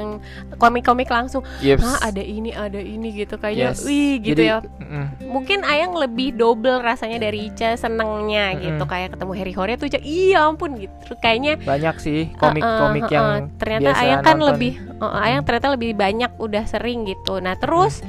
komik-komik 0.58 1.08
langsung. 1.08 1.46
Yeps. 1.62 1.86
Hah 1.86 2.10
ada 2.10 2.20
ini 2.20 2.50
ada 2.50 2.76
ini 2.82 3.14
gitu 3.14 3.38
kayaknya. 3.38 3.72
Yes. 3.72 3.86
wih 3.86 4.18
gitu 4.20 4.42
Jadi, 4.42 4.50
ya. 4.50 4.58
mm, 4.60 5.06
mungkin 5.30 5.62
Ayang 5.64 5.96
lebih 5.96 6.36
double 6.36 6.82
rasanya 6.82 7.22
dari 7.22 7.48
Ica 7.48 7.78
senengnya 7.78 8.58
gitu. 8.58 8.82
Mm-mm. 8.84 8.90
kayak 8.90 9.16
ketemu 9.16 9.32
Harry 9.38 9.54
Hore 9.54 9.72
tuh 9.78 9.86
Ica 9.88 10.00
iya 10.02 10.44
ampun 10.44 10.76
gitu. 10.76 11.14
Kayaknya 11.22 11.62
banyak 11.62 11.96
sih 12.02 12.28
komik-komik 12.36 13.02
Uh, 13.04 13.10
uh, 13.10 13.14
yang 13.14 13.26
uh, 13.28 13.38
ternyata 13.60 13.90
biasa 13.92 14.00
ayang 14.02 14.20
kan 14.24 14.36
nonton. 14.40 14.48
lebih 14.50 14.72
uh, 14.98 15.24
ayang 15.24 15.42
ternyata 15.44 15.68
lebih 15.76 15.90
banyak 15.94 16.30
udah 16.40 16.64
sering 16.66 17.06
gitu. 17.06 17.38
Nah 17.38 17.54
terus 17.54 18.02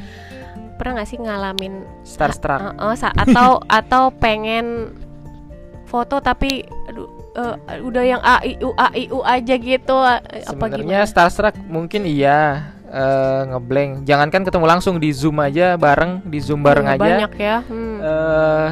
pernah 0.75 1.00
nggak 1.00 1.10
sih 1.10 1.19
ngalamin 1.19 1.74
starstruck. 2.03 2.75
uh, 2.75 2.91
uh, 2.91 2.95
atau 2.95 3.63
atau 3.67 4.03
pengen 4.15 4.91
foto 5.88 6.19
tapi 6.19 6.67
aduh 6.91 7.14
uh, 7.36 7.56
udah 7.84 8.04
yang 8.04 8.22
a 8.22 8.39
i 8.42 8.56
u 8.58 8.72
a 8.74 8.88
i 8.92 9.06
u 9.08 9.20
aja 9.22 9.56
gitu. 9.56 9.94
Uh, 9.94 10.18
apa 10.20 10.65
sebenarnya 10.65 11.04
starstruck 11.04 11.56
mungkin 11.68 12.04
iya 12.04 12.72
eh, 12.86 13.42
ngeblank 13.51 14.08
jangankan 14.08 14.48
ketemu 14.48 14.65
langsung 14.65 14.96
di 14.98 15.12
zoom 15.12 15.38
aja 15.38 15.75
bareng 15.75 16.24
di 16.24 16.39
zoom 16.39 16.63
bareng 16.63 16.88
Iya, 16.88 16.96
aja. 16.96 17.01
banyak 17.04 17.32
ya 17.36 17.58
hmm. 17.62 17.98
eh 18.00 18.70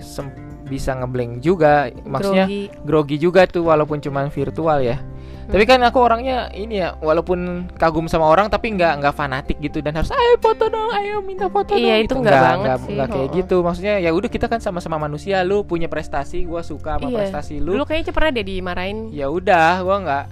sem- 0.00 0.36
bisa 0.64 0.92
ngeblank 0.92 1.40
juga. 1.40 1.88
Maksudnya 2.04 2.44
Grogi. 2.44 2.68
grogi 2.84 3.16
juga 3.16 3.48
tuh 3.48 3.64
walaupun 3.64 4.00
cuman 4.00 4.28
virtual 4.28 4.84
ya 4.84 5.00
tapi 5.48 5.64
kan 5.64 5.80
aku 5.80 5.96
orangnya 6.04 6.52
ini 6.52 6.84
ya 6.84 6.92
walaupun 7.00 7.72
kagum 7.80 8.04
sama 8.04 8.28
orang 8.28 8.52
tapi 8.52 8.68
nggak 8.76 9.00
nggak 9.00 9.14
fanatik 9.16 9.56
gitu. 9.64 9.80
Dan 9.80 9.96
harus 9.96 10.12
ayo 10.12 10.36
foto 10.44 10.68
dong 10.68 10.92
ayo 10.92 11.24
minta 11.24 11.48
foto 11.48 11.72
Iya, 11.72 11.96
dong 11.96 12.04
itu 12.04 12.12
gitu. 12.12 12.16
nggak 12.20 12.36
banget 12.36 12.68
nggak 12.68 12.78
sih, 12.84 12.92
nggak 12.92 13.08
kayak 13.08 13.28
oh. 13.28 13.34
gitu. 13.40 13.56
Maksudnya 13.64 13.94
ya 13.96 14.10
udah 14.12 14.28
kita 14.28 14.46
kan 14.52 14.60
sama-sama 14.60 15.00
manusia 15.00 15.40
lu 15.48 15.64
punya 15.64 15.88
prestasi 15.88 16.44
gua 16.44 16.60
suka 16.60 17.00
sama 17.00 17.08
Iya. 17.08 17.16
prestasi 17.24 17.64
lu. 17.64 17.80
Dulu 17.80 17.88
kayaknya 17.88 18.12
pernah 18.12 18.30
deh 18.36 18.44
dimarahin. 18.44 18.98
Ya 19.08 19.32
udah 19.32 19.80
gua 19.80 19.96
nggak 20.04 20.24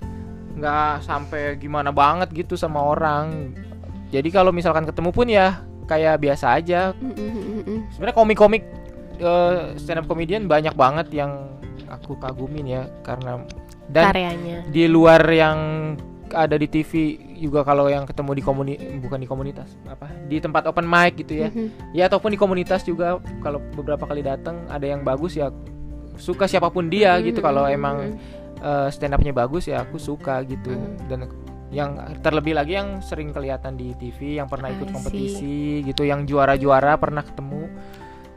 nggak 0.61 0.93
sampai 1.01 1.57
gimana 1.57 1.89
banget 1.97 2.29
gitu 2.37 2.61
sama 2.61 2.85
orang. 2.85 3.57
Jadi 4.13 4.29
kalau 4.29 4.53
misalkan 4.53 4.85
ketemu 4.85 5.11
pun 5.17 5.27
ya 5.33 5.65
kayak 5.89 6.21
biasa 6.21 6.61
aja. 6.61 6.93
Sebenarnya 7.97 8.17
komik-komik 8.17 8.63
eh, 9.17 9.73
stand 9.81 10.05
up 10.05 10.07
comedian 10.13 10.45
banyak 10.45 10.77
banget 10.77 11.09
yang 11.09 11.57
aku 11.89 12.19
kagumin 12.21 12.69
ya 12.69 12.83
karena 13.01 13.41
dan 13.89 14.11
karyanya. 14.11 14.59
di 14.67 14.85
luar 14.87 15.23
yang 15.29 15.59
ada 16.35 16.59
di 16.59 16.67
TV 16.67 16.91
juga 17.39 17.63
kalau 17.63 17.87
yang 17.87 18.03
ketemu 18.03 18.31
di 18.35 18.43
komuni 18.43 18.75
bukan 18.99 19.23
di 19.23 19.29
komunitas 19.31 19.79
apa 19.87 20.11
di 20.27 20.43
tempat 20.43 20.67
open 20.67 20.83
mic 20.83 21.23
gitu 21.23 21.47
ya. 21.47 21.49
Mhm. 21.55 21.95
ya 21.95 22.11
ataupun 22.11 22.35
di 22.35 22.39
komunitas 22.39 22.83
juga 22.83 23.23
kalau 23.41 23.63
beberapa 23.79 24.03
kali 24.05 24.27
datang 24.27 24.67
ada 24.67 24.83
yang 24.83 25.07
bagus 25.07 25.39
ya 25.39 25.55
suka 26.17 26.49
siapa 26.49 26.73
pun 26.73 26.89
dia 26.89 27.15
gitu. 27.21 27.39
Kalau 27.39 27.69
Mhm, 27.69 27.77
emang 27.77 27.97
mhm. 28.17 28.89
stand 28.91 29.15
upnya 29.15 29.31
bagus 29.31 29.69
ya 29.69 29.85
aku 29.85 30.01
suka 30.01 30.43
gitu. 30.49 30.73
Dan 31.07 31.29
yang 31.71 31.95
terlebih 32.23 32.57
lagi 32.57 32.75
yang 32.79 33.05
sering 33.05 33.31
kelihatan 33.31 33.77
di 33.77 33.93
TV 33.95 34.41
yang 34.41 34.49
pernah 34.49 34.71
ikut 34.71 34.89
kompetisi 34.91 35.83
gitu 35.85 36.03
yang 36.03 36.25
juara-juara 36.25 36.97
pernah 36.97 37.21
ketemu 37.21 37.69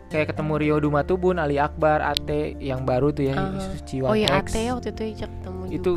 kayak 0.10 0.28
ketemu 0.28 0.54
Rio 0.56 0.76
Dumatubun, 0.80 1.38
Ali 1.38 1.56
Akbar, 1.56 2.02
Ate 2.02 2.58
yang 2.58 2.82
baru 2.82 3.10
tuh 3.10 3.24
ya 3.24 3.36
Ah. 3.36 3.54
Ciwan 3.84 4.10
oh 4.10 4.16
ya 4.16 4.28
X. 4.40 4.52
Ate 4.52 4.62
waktu 4.70 4.90
itu 4.90 5.04
Ica 5.14 5.26
ketemu 5.28 5.62
juga. 5.64 5.76
itu 5.76 5.92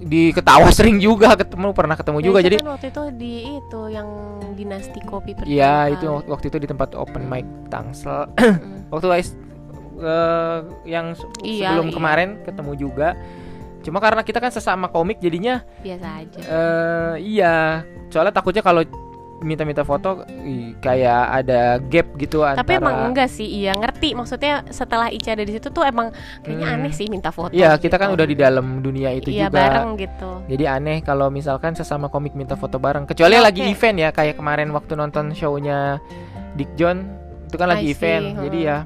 di 0.00 0.22
ketawa 0.30 0.68
sering 0.72 0.96
juga 0.96 1.34
ketemu 1.34 1.68
pernah 1.70 1.92
ketemu 1.92 2.18
Ya, 2.18 2.24
juga 2.24 2.38
jadi 2.40 2.56
kan 2.56 2.68
waktu 2.70 2.86
itu 2.88 3.02
di 3.12 3.32
itu 3.52 3.80
yang 3.86 4.08
dinasti 4.54 4.98
kopi 5.02 5.34
pertama 5.34 5.50
Iya 5.50 5.74
kali. 5.84 5.92
itu 5.92 6.06
wak- 6.08 6.28
waktu 6.28 6.46
itu 6.46 6.58
di 6.58 6.66
tempat 6.66 6.88
open 6.94 7.22
mic 7.22 7.44
Tangsel 7.68 8.30
Mm. 8.32 8.88
waktu 8.92 9.06
guys 9.08 9.28
eh, 9.98 10.58
yang 10.86 11.12
Iya, 11.42 11.68
sebelum 11.68 11.86
iya. 11.86 11.94
kemarin 11.94 12.28
ketemu 12.40 12.72
juga 12.74 13.12
cuma 13.80 13.96
karena 13.96 14.20
kita 14.20 14.38
kan 14.38 14.48
sesama 14.48 14.86
komik 14.86 15.18
jadinya 15.18 15.64
biasa 15.80 16.06
aja 16.18 16.40
eh 16.40 17.14
iya 17.18 17.80
soalnya 18.08 18.28
takutnya 18.30 18.60
kalau 18.60 18.84
minta-minta 19.40 19.82
foto 19.82 20.20
kayak 20.78 21.20
ada 21.34 21.80
gap 21.80 22.12
gitu 22.14 22.40
tapi 22.40 22.76
antara 22.76 22.80
emang 22.80 22.96
enggak 23.08 23.28
sih 23.28 23.44
iya 23.44 23.72
ngerti 23.72 24.12
maksudnya 24.12 24.64
setelah 24.68 25.08
Ica 25.08 25.32
ada 25.32 25.42
di 25.42 25.52
situ 25.52 25.68
tuh 25.68 25.82
emang 25.82 26.12
kayaknya 26.40 26.66
Hmm. 26.66 26.76
aneh 26.76 26.92
sih 26.92 27.08
minta 27.08 27.32
foto 27.32 27.50
Iya 27.50 27.74
kita 27.76 27.96
kan 27.96 28.12
gitu. 28.12 28.16
udah 28.20 28.26
di 28.28 28.36
dalam 28.36 28.66
dunia 28.80 29.10
itu 29.10 29.32
iya 29.32 29.48
juga 29.48 29.56
bareng 29.56 29.88
gitu 29.96 30.30
jadi 30.46 30.64
aneh 30.76 31.00
kalau 31.00 31.28
misalkan 31.28 31.72
sesama 31.72 32.06
komik 32.06 32.32
minta 32.32 32.54
foto 32.54 32.76
bareng 32.76 33.04
kecuali 33.04 33.32
Ya, 33.32 33.40
lagi 33.40 33.62
oke. 33.62 33.72
event 33.72 33.96
ya 33.96 34.10
kayak 34.10 34.36
kemarin 34.36 34.68
waktu 34.70 34.92
nonton 34.94 35.32
shownya 35.32 35.98
Dick 36.52 36.68
John 36.74 37.08
itu 37.48 37.56
kan 37.56 37.66
lagi 37.66 37.86
I 37.86 37.88
see, 37.88 37.96
event 37.96 38.24
hmm. 38.30 38.42
jadi 38.44 38.58
ya 38.60 38.76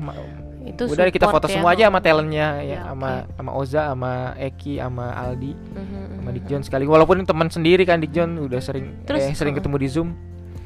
itu 0.65 0.83
udah 0.89 1.05
kita 1.07 1.29
foto 1.29 1.45
ya, 1.45 1.53
semua 1.53 1.77
aja 1.77 1.85
sama 1.87 2.01
talentnya 2.01 2.47
ya 2.59 2.65
Ya, 2.65 2.81
sama 2.89 3.11
sama 3.37 3.51
Oza 3.53 3.83
sama 3.85 4.13
Eki 4.35 4.81
sama 4.81 5.13
Aldi 5.13 5.53
Mhm, 5.53 6.03
sama 6.15 6.29
mhm. 6.31 6.35
Dick 6.35 6.45
John 6.49 6.63
sekali 6.65 6.85
walaupun 6.87 7.21
teman 7.23 7.53
sendiri 7.53 7.85
kan 7.85 8.01
Dick 8.01 8.11
John 8.11 8.39
udah 8.39 8.59
sering 8.59 9.05
Terus, 9.05 9.29
eh, 9.29 9.37
sering 9.37 9.53
uh, 9.53 9.61
ketemu 9.61 9.77
di 9.77 9.89
Zoom 9.89 10.09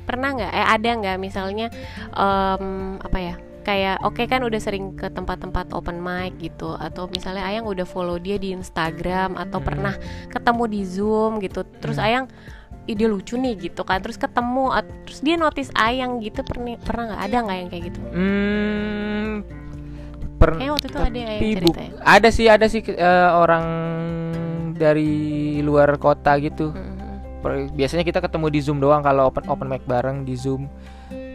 pernah 0.09 0.33
nggak 0.33 0.51
eh 0.51 0.67
ada 0.67 0.91
nggak 0.97 1.17
misalnya 1.21 1.69
em, 2.11 2.65
apa 2.99 3.19
ya 3.21 3.35
kayak 3.61 4.01
oke 4.01 4.25
kan 4.25 4.41
udah 4.41 4.57
sering 4.57 4.97
ke 4.97 5.13
tempat-tempat 5.13 5.77
open 5.77 6.01
mic 6.01 6.41
gitu 6.41 6.73
atau 6.73 7.05
misalnya 7.07 7.45
Ayang 7.45 7.69
udah 7.69 7.85
follow 7.85 8.17
dia 8.17 8.41
di 8.41 8.57
Instagram 8.57 9.37
atau 9.37 9.61
Hmm. 9.61 9.69
pernah 9.69 9.95
ketemu 10.27 10.65
di 10.67 10.81
Zoom 10.83 11.37
gitu 11.39 11.69
terus 11.79 12.01
Hmm. 12.01 12.09
Ayang 12.09 12.25
dia 12.89 13.05
lucu 13.05 13.37
nih 13.37 13.69
gitu 13.69 13.85
kan 13.85 14.01
terus 14.01 14.17
ketemu 14.17 14.73
terus 15.05 15.21
dia 15.21 15.37
notice 15.37 15.69
Ayang 15.77 16.25
gitu 16.25 16.41
pernah 16.41 16.81
pernah 16.81 17.13
nggak 17.13 17.23
ada 17.23 17.37
nggak 17.45 17.57
yang 17.59 17.69
kayak 17.69 17.85
gitu 17.93 18.01
hmm 18.09 19.33
per 20.39 20.49
Kayaknya 20.55 20.73
waktu 20.73 20.87
itu 20.87 20.99
ada 20.99 21.19
yang 21.19 21.29
cerita 21.53 21.81
ya. 21.83 21.91
ada 22.01 22.29
sih 22.31 22.47
ada 22.49 22.67
sih 22.67 22.81
eh, 22.87 23.29
orang 23.29 23.67
dari 24.73 25.13
luar 25.61 25.99
kota 25.99 26.39
gitu 26.39 26.73
Mhm. 26.73 26.97
Biasanya 27.71 28.03
kita 28.03 28.19
ketemu 28.19 28.47
di 28.49 28.61
Zoom 28.61 28.79
doang 28.79 29.01
kalau 29.01 29.27
open 29.27 29.47
open 29.47 29.67
mic 29.67 29.83
bareng 29.85 30.23
di 30.23 30.35
Zoom. 30.35 30.67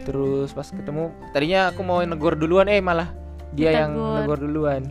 Terus 0.04 0.52
pas 0.52 0.66
ketemu 0.66 1.02
tadinya 1.30 1.68
aku 1.68 1.80
mau 1.80 2.00
negor 2.00 2.34
duluan 2.34 2.68
eh 2.68 2.78
malah 2.78 3.08
dia 3.50 3.72
yang 3.74 3.92
Ditegur. 3.92 4.14
negor 4.18 4.38
duluan. 4.38 4.82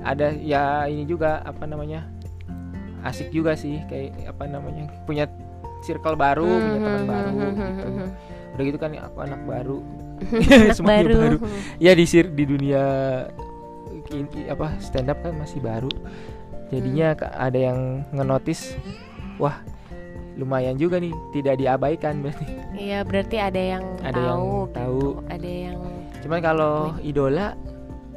Ada 0.00 0.30
ya 0.32 0.62
ini 0.84 1.02
juga 1.02 1.42
apa 1.42 1.64
namanya? 1.64 2.06
Asik 3.02 3.30
juga 3.30 3.54
sih 3.54 3.82
kayak 3.84 4.30
apa 4.30 4.46
namanya? 4.46 4.86
punya 5.02 5.26
circle 5.80 6.14
baru, 6.14 6.46
punya 6.46 6.78
teman 6.78 6.94
Mhm, 6.96 7.08
baru 7.08 7.30
mhm, 7.30 7.46
gitu. 7.50 7.86
Udah 8.54 8.64
gitu 8.64 8.78
kan 8.78 8.90
aku 8.96 9.18
anak 9.20 9.40
baru. 9.42 9.78
Anak 10.48 10.74
Semuanya 10.78 11.02
baru. 11.04 11.14
baru. 11.18 11.38
Ya 11.76 11.92
di 11.92 12.04
sir 12.04 12.26
di 12.26 12.44
dunia 12.44 12.82
apa 14.46 14.78
stand 14.78 15.10
up 15.10 15.18
kan 15.18 15.34
masih 15.34 15.58
baru. 15.58 15.90
Jadinya 16.68 17.10
Hmm. 17.10 17.18
ka- 17.20 17.34
ada 17.36 17.58
yang 17.60 17.78
ngenotis 18.10 18.74
wah 19.36 19.58
lumayan 20.36 20.76
juga 20.76 20.96
nih 20.96 21.12
tidak 21.32 21.56
diabaikan 21.56 22.20
berarti. 22.20 22.46
Iya 22.72 23.02
berarti 23.02 23.36
ada 23.36 23.56
yang 23.58 23.84
Ada 24.00 24.20
yang 24.20 24.36
tahu, 24.36 24.52
tahu. 24.70 24.98
gitu. 25.00 25.10
ada 25.26 25.48
yang 25.48 25.78
Cuman 26.20 26.38
kalau 26.40 26.74
idola 27.00 27.56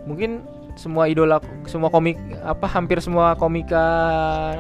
mungkin 0.04 0.42
semua 0.74 1.06
idola 1.06 1.38
semua 1.64 1.88
komik 1.88 2.16
apa 2.40 2.64
hampir 2.66 3.00
semua 3.00 3.36
komika 3.36 3.84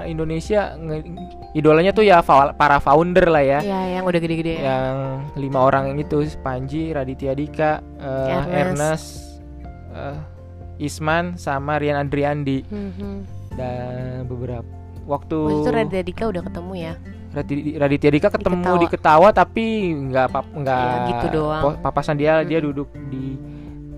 Indonesia 0.03 0.75
nge- 0.75 1.07
idolanya 1.53 1.89
tuh 1.89 2.03
ya 2.03 2.19
fa- 2.19 2.51
para 2.51 2.77
founder 2.77 3.25
lah 3.25 3.39
ya. 3.39 3.59
ya 3.59 3.79
yang 3.89 4.03
udah 4.03 4.19
gede-gede 4.19 4.55
ya. 4.55 4.63
Yang 4.65 4.95
lima 5.37 5.59
orang 5.61 5.83
yang 5.87 5.97
itu 5.97 6.19
Panji, 6.37 6.91
Raditya 6.91 7.31
Dika, 7.33 7.79
eh, 7.97 8.27
Ernest. 8.29 8.51
Ernest, 8.51 9.07
eh, 9.91 10.17
Isman 10.79 11.35
sama 11.35 11.75
Rian 11.75 11.95
Andriandi 11.97 12.63
Mhm. 12.63 13.11
dan 13.53 14.23
beberapa 14.25 14.63
waktu 15.03 15.35
Waktu 15.39 15.55
itu 15.57 15.71
Raditya 15.73 16.03
Dika 16.05 16.23
udah 16.27 16.39
ketemu 16.41 16.73
ya 16.77 16.93
Raditya 17.31 18.09
Dika 18.09 18.29
ketemu 18.29 18.57
Ketawa. 18.59 18.77
di 18.77 18.87
ketawa 18.87 19.27
tapi 19.29 19.65
nggak 20.03 20.25
apa 20.27 20.39
nggak 20.51 20.81
Iya, 20.81 21.07
gitu 21.07 21.25
doang. 21.31 21.77
papasan 21.77 22.15
dia 22.15 22.41
dia 22.41 22.57
Mm-mm. 22.57 22.67
duduk 22.67 22.89
di 23.07 23.37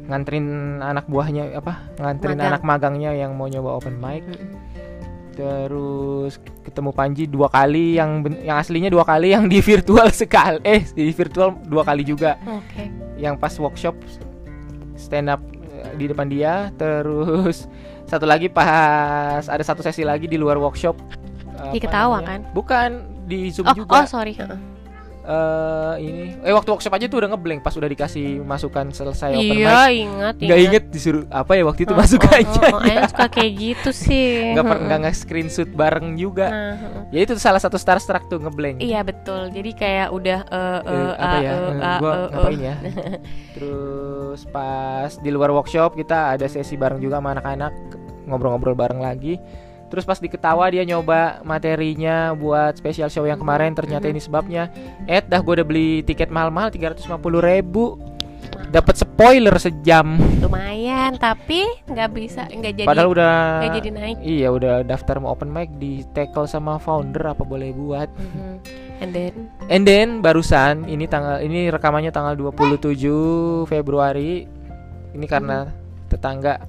nganterin 0.03 0.47
anak 0.77 1.07
buahnya 1.07 1.55
apa 1.55 1.87
nganterin 1.95 2.35
Magang. 2.35 2.51
anak 2.51 2.61
magangnya 2.61 3.11
yang 3.13 3.31
mau 3.31 3.47
nyoba 3.47 3.71
open 3.73 3.95
mic 3.95 4.21
Mm-mm. 4.21 4.51
terus 5.31 6.35
ketemu 6.61 6.91
Panji 6.91 7.23
dua 7.25 7.47
kali 7.47 7.95
yang 7.95 8.19
yang 8.37 8.57
aslinya 8.57 8.87
dua 8.87 9.01
kali 9.01 9.31
yang 9.31 9.47
di 9.47 9.59
virtual 9.59 10.11
sekali 10.15 10.59
eh 10.61 10.83
di 10.85 11.07
virtual 11.09 11.55
dua 11.63 11.81
kali 11.81 12.03
juga 12.03 12.35
Oke. 12.43 12.91
yang 13.15 13.35
pas 13.35 13.55
workshop 13.55 13.95
stand 14.93 15.31
up 15.31 15.39
eh, 15.63 15.95
di 15.95 16.05
depan 16.05 16.27
dia 16.27 16.69
terus 16.75 17.71
satu 18.03 18.27
lagi 18.27 18.51
pas 18.51 19.39
ada 19.41 19.63
satu 19.63 19.79
sesi 19.79 20.03
lagi 20.03 20.27
di 20.27 20.35
luar 20.35 20.59
workshop 20.59 20.99
Di 21.63 21.77
apa 21.77 21.79
ketawa, 21.79 22.17
namanya? 22.17 22.27
kan? 22.27 22.39
bukan 22.51 22.89
di 23.31 23.47
zoom 23.49 23.65
Oh, 23.65 23.73
juga 23.73 23.95
oh 23.95 24.05
sorry. 24.05 24.35
Heeh. 24.35 24.59
eh 25.21 25.95
ini 26.01 26.33
eh 26.41 26.49
waktu 26.49 26.65
workshop 26.67 26.89
aja 26.91 27.05
tuh 27.05 27.21
udah 27.21 27.29
ngeblank 27.29 27.61
pas 27.61 27.69
udah 27.71 27.85
dikasih 27.85 28.41
masukan 28.41 28.89
selesai 28.89 29.31
open 29.31 29.53
Iya, 29.53 29.69
mic 29.69 29.93
ingat. 30.01 30.33
nggak 30.35 30.59
inget 30.59 30.83
disuruh 30.89 31.23
apa 31.29 31.53
ya 31.53 31.63
waktu 31.63 31.85
itu 31.85 31.93
Oh, 31.93 31.99
masuk 32.01 32.21
oh, 32.21 32.33
aja 32.33 32.61
Oh, 32.65 32.73
oh, 32.73 32.81
Ayah 32.81 33.05
suka 33.05 33.25
kayak 33.29 33.51
gitu 33.53 33.89
sih. 33.93 34.49
nggak 34.51 34.65
per 34.65 34.73
Heeh. 34.73 34.85
nggak 34.89 34.99
nge 34.99 35.11
screenshot 35.15 35.69
bareng 35.71 36.17
juga 36.17 36.49
Nah, 36.49 36.73
heeh. 36.73 37.01
ya 37.13 37.19
itu 37.21 37.33
salah 37.37 37.61
satu 37.61 37.77
starstruck 37.77 38.25
tuh 38.27 38.41
ngeblank 38.41 38.81
Iya 38.81 39.05
betul. 39.05 39.53
Jadi 39.53 39.71
kayak 39.71 40.09
udah 40.09 40.39
eh 40.41 40.79
Eh, 40.81 40.89
eh 40.89 41.13
apa 41.13 41.37
ya 41.37 41.51
eh, 41.53 41.69
ah, 41.79 41.97
gua 42.01 42.11
eh. 42.11 42.21
ngapain 42.27 42.59
ya 42.59 42.75
terus 43.53 44.41
pas 44.47 45.11
di 45.15 45.29
luar 45.29 45.53
workshop 45.53 45.93
kita 45.93 46.33
ada 46.33 46.47
sesi 46.47 46.73
bareng 46.73 46.97
juga 46.97 47.21
sama 47.21 47.37
anak-anak 47.37 47.73
ngobrol-ngobrol 48.25 48.73
bareng 48.73 48.97
lagi 48.99 49.37
terus 49.91 50.07
pas 50.07 50.17
di 50.17 50.31
ketawa 50.31 50.71
dia 50.71 50.87
nyoba 50.87 51.43
materinya 51.43 52.31
buat 52.31 52.79
special 52.79 53.11
show 53.11 53.27
yang 53.27 53.37
kemarin 53.37 53.75
ternyata 53.75 54.07
ini 54.07 54.17
sebabnya 54.17 54.71
Ed 55.03 55.27
dah 55.27 55.43
gue 55.43 55.53
udah 55.59 55.67
beli 55.67 55.99
tiket 56.01 56.31
mahal-mahal 56.31 56.71
350 56.71 57.11
ribu 57.43 57.99
dapat 58.71 58.95
spoiler 58.95 59.51
sejam 59.59 60.15
Lumayan, 60.39 61.19
tapi 61.19 61.67
nggak 61.85 62.09
bisa, 62.15 62.47
nggak 62.47 62.81
jadi. 62.81 62.87
padahal 62.87 63.11
udah 63.11 63.33
nggak 63.61 63.75
jadi 63.83 63.89
naik. 63.91 64.17
iya 64.23 64.47
udah 64.47 64.87
daftar 64.87 65.19
mau 65.19 65.35
open 65.35 65.51
mic 65.51 65.67
di 65.75 66.07
tackle 66.15 66.47
sama 66.47 66.79
founder 66.79 67.35
apa 67.35 67.43
boleh 67.43 67.75
buat 67.75 68.07
Mhm. 68.15 68.79
And 69.01 69.11
then 69.11 69.33
And 69.65 69.83
then 69.83 70.07
barusan 70.21 70.85
ini 70.85 71.09
tanggal 71.09 71.41
ini 71.41 71.73
rekamannya 71.73 72.13
tanggal 72.13 72.37
27 72.37 73.65
Februari. 73.65 74.45
Ini 75.11 75.25
karena 75.25 75.65
tetangga 76.05 76.61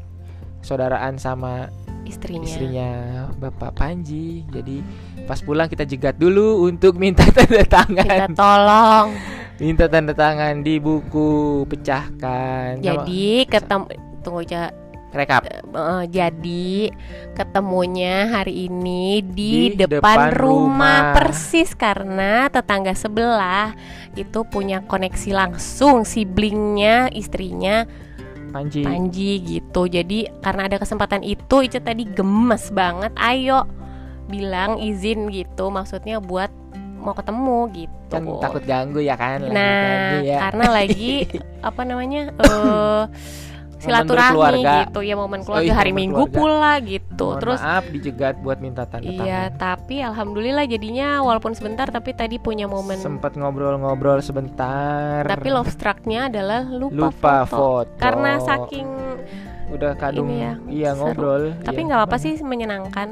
saudaraan 0.64 1.20
sama 1.20 1.68
istrinya. 2.12 2.44
istrinya 2.44 2.90
Bapak 3.34 3.72
Panji. 3.72 4.44
Jadi 4.46 4.84
pas 5.24 5.40
pulang 5.40 5.66
kita 5.66 5.82
jegat 5.82 6.14
dulu 6.14 6.68
untuk 6.68 6.94
minta 6.94 7.24
tanda 7.32 7.64
Kita 7.64 7.82
tangan. 7.88 8.28
tolong. 8.32 9.08
Minta 9.56 9.86
tanda 9.86 10.12
tangan 10.12 10.60
di 10.60 10.76
buku 10.76 11.64
pecahkan. 11.66 12.78
Jadi 12.78 13.46
ketemu 13.46 13.84
tunggu 14.20 14.44
aja. 14.44 14.70
rekap. 15.12 15.44
Eh, 15.44 16.04
jadi 16.08 16.88
ketemunya 17.32 18.32
hari 18.32 18.64
ini 18.64 19.20
di, 19.20 19.68
Di 19.68 19.76
depan, 19.76 20.00
depan 20.00 20.18
rumah. 20.32 20.32
rumah. 20.32 20.98
persis 21.12 21.72
karena 21.72 22.48
tetangga 22.48 22.92
sebelah 22.92 23.76
itu 24.14 24.40
punya 24.42 24.80
koneksi 24.80 25.30
langsung 25.32 26.04
siblingnya 26.04 27.12
istrinya 27.12 27.84
Panji. 28.52 28.80
Panji 28.84 29.30
gitu. 29.40 29.88
Jadi 29.88 30.28
karena 30.40 30.68
ada 30.68 30.76
kesempatan 30.76 31.24
itu 31.24 31.64
Ica 31.64 31.80
tadi 31.80 32.04
gemes 32.06 32.68
banget. 32.70 33.10
Ayo 33.16 33.64
bilang 34.28 34.78
izin 34.78 35.32
gitu. 35.32 35.72
Maksudnya 35.72 36.20
buat 36.20 36.52
mau 37.02 37.16
ketemu 37.16 37.58
gitu. 37.74 38.12
Kan 38.12 38.22
takut 38.38 38.62
ganggu 38.62 39.00
ya 39.02 39.16
kan? 39.16 39.42
lagi 39.42 39.56
Nah, 39.56 39.82
ganggu 39.82 40.16
ya. 40.22 40.38
karena 40.38 40.66
lagi 40.70 41.12
apa 41.68 41.80
namanya? 41.82 42.22
eh 42.36 43.02
silaturahmi 43.82 44.60
gitu 44.86 45.00
ya 45.00 45.14
momen 45.14 45.40
Oh 45.40 45.44
keluarga 45.44 45.66
iya, 45.66 45.74
hari 45.74 45.90
momen 45.90 46.00
Minggu 46.00 46.24
keluarga. 46.24 46.38
pula 46.38 46.72
gitu. 46.80 47.26
Mohon 47.28 47.40
Terus 47.40 47.60
maaf 47.60 47.84
dijegat 47.88 48.34
buat 48.38 48.58
minta 48.58 48.82
tanda 48.84 49.04
Iya, 49.04 49.18
tangan. 49.48 49.58
tapi 49.58 49.96
alhamdulillah 50.00 50.64
jadinya 50.64 51.08
walaupun 51.20 51.52
sebentar 51.52 51.86
tapi 51.86 52.10
tadi 52.12 52.36
punya 52.36 52.64
momen 52.64 52.96
Sempat 52.96 53.34
ngobrol-ngobrol 53.34 54.18
sebentar. 54.18 55.22
tapi 55.24 55.48
love 55.48 55.68
struck-nya 55.68 56.26
adalah 56.26 56.62
lupa, 56.64 57.10
lupa 57.10 57.34
foto. 57.42 57.84
foto. 57.84 57.98
Karena 57.98 58.38
saking 58.38 58.86
udah 59.68 59.92
kadung 59.94 60.28
ya, 60.28 60.60
iya 60.68 60.92
seru. 60.92 61.00
ngobrol. 61.08 61.42
tapi 61.58 61.80
iya. 61.80 61.86
nggak 61.88 62.02
apa 62.04 62.16
sih 62.16 62.32
menyenangkan. 62.38 63.08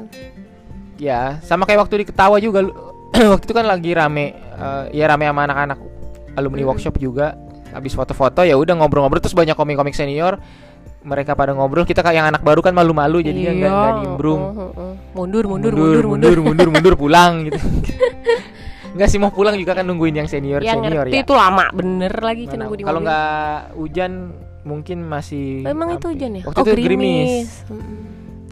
Ya, 0.95 1.41
sama 1.41 1.65
kayak 1.65 1.81
waktu 1.81 1.95
di 1.97 2.05
ketawa 2.05 2.37
juga 2.37 2.61
waktu 3.33 3.43
itu 3.43 3.51
kan 3.51 3.65
lagi 3.65 3.91
rame 3.91 4.37
eh, 4.37 4.83
ya 4.93 5.05
rame 5.05 5.25
sama 5.25 5.41
anak-anak 5.43 5.79
alumni 6.31 6.61
Mm-mm. 6.61 6.69
workshop 6.69 6.95
juga. 6.95 7.33
Habis 7.71 7.95
foto-foto 7.95 8.43
ya 8.43 8.59
udah 8.59 8.75
ngobrol-ngobrol 8.77 9.23
terus 9.23 9.35
banyak 9.35 9.55
komik-komik 9.55 9.95
senior 9.95 10.37
mereka 11.01 11.33
pada 11.33 11.57
ngobrol 11.57 11.81
kita 11.81 12.05
kayak 12.05 12.17
yang 12.21 12.27
anak 12.29 12.45
baru 12.45 12.61
kan 12.61 12.77
malu-malu 12.77 13.25
jadi 13.25 13.33
Iya, 13.33 13.51
nggak 13.57 13.71
nggak 13.73 13.93
nimbrung 14.05 14.41
uh, 14.41 14.61
uh, 14.69 14.71
uh. 14.77 14.93
Mundur, 15.17 15.49
mundur, 15.49 15.73
mundur, 15.73 16.05
mundur. 16.05 16.05
mundur 16.05 16.37
mundur 16.45 16.67
mundur 16.69 16.95
pulang 17.01 17.49
gitu 17.49 17.57
nggak 18.91 19.07
sih 19.07 19.17
mau 19.17 19.31
pulang 19.31 19.55
juga 19.57 19.73
kan 19.73 19.87
nungguin 19.87 20.19
yang 20.21 20.29
senior 20.29 20.61
Yang 20.61 20.83
senior 20.83 21.09
ngerti 21.09 21.15
ya 21.17 21.23
itu 21.25 21.33
lama 21.33 21.65
bener 21.73 22.13
lagi 22.21 22.43
nunggu 22.53 22.75
di 22.75 22.83
kalau 22.83 22.99
nggak 23.01 23.79
hujan 23.79 24.11
mungkin 24.61 24.97
masih 25.07 25.65
Emang 25.65 25.97
itu 25.97 26.05
hujan 26.11 26.37
ya? 26.37 26.43
waktu 26.45 26.59
oh, 26.61 26.65
itu 26.69 26.71
gerimis. 26.85 27.65
Mm-mm. 27.65 27.97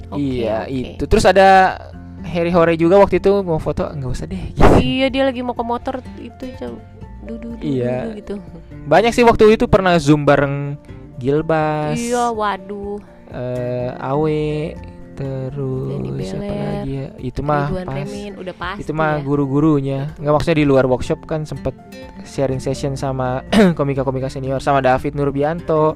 Oke, 0.09 0.41
iya 0.41 0.65
oke. 0.65 0.97
itu 0.97 1.03
terus 1.05 1.25
ada 1.29 1.77
Harry 2.25 2.49
Hore 2.49 2.73
juga 2.81 2.97
waktu 2.97 3.21
itu 3.21 3.45
mau 3.45 3.61
foto 3.61 3.85
nggak 3.85 4.09
usah 4.09 4.25
deh 4.25 4.41
Iya, 4.79 5.11
dia 5.13 5.23
lagi 5.27 5.45
mau 5.45 5.53
ke 5.53 5.61
motor 5.61 6.01
itu 6.17 6.49
jauh. 6.57 6.81
Dudu, 7.29 7.47
dudu, 7.53 7.63
Iya. 7.63 8.13
gitu. 8.15 8.35
banyak 8.83 9.11
sih 9.11 9.21
waktu 9.21 9.53
itu 9.53 9.65
pernah 9.65 9.95
zoom 9.95 10.23
bareng 10.23 10.75
Gilbas 11.15 11.95
Iya, 11.95 12.31
waduh. 12.31 12.97
eh, 13.29 13.91
Awe 13.95 14.73
terus 15.13 15.99
siapa 16.23 16.47
lagi 16.47 16.91
ya 16.95 17.07
itu 17.19 17.41
mah 17.41 17.67
Ridwan 17.67 17.85
pas 17.85 17.97
Remin 17.99 18.33
udah 18.33 18.55
pasti. 18.55 18.79
itu 18.81 18.91
mah 18.93 19.13
ya. 19.13 19.21
guru-gurunya 19.21 19.99
nggak 20.15 20.31
maksudnya 20.31 20.57
di 20.57 20.65
luar 20.65 20.87
workshop 20.87 21.19
kan 21.25 21.43
sempet 21.43 21.75
sharing 22.23 22.57
session 22.57 22.95
sama 22.95 23.43
komika-komika 23.75 24.25
senior 24.25 24.57
sama 24.57 24.79
David 24.79 25.13
Nurbianto 25.13 25.75
Oh, 25.75 25.91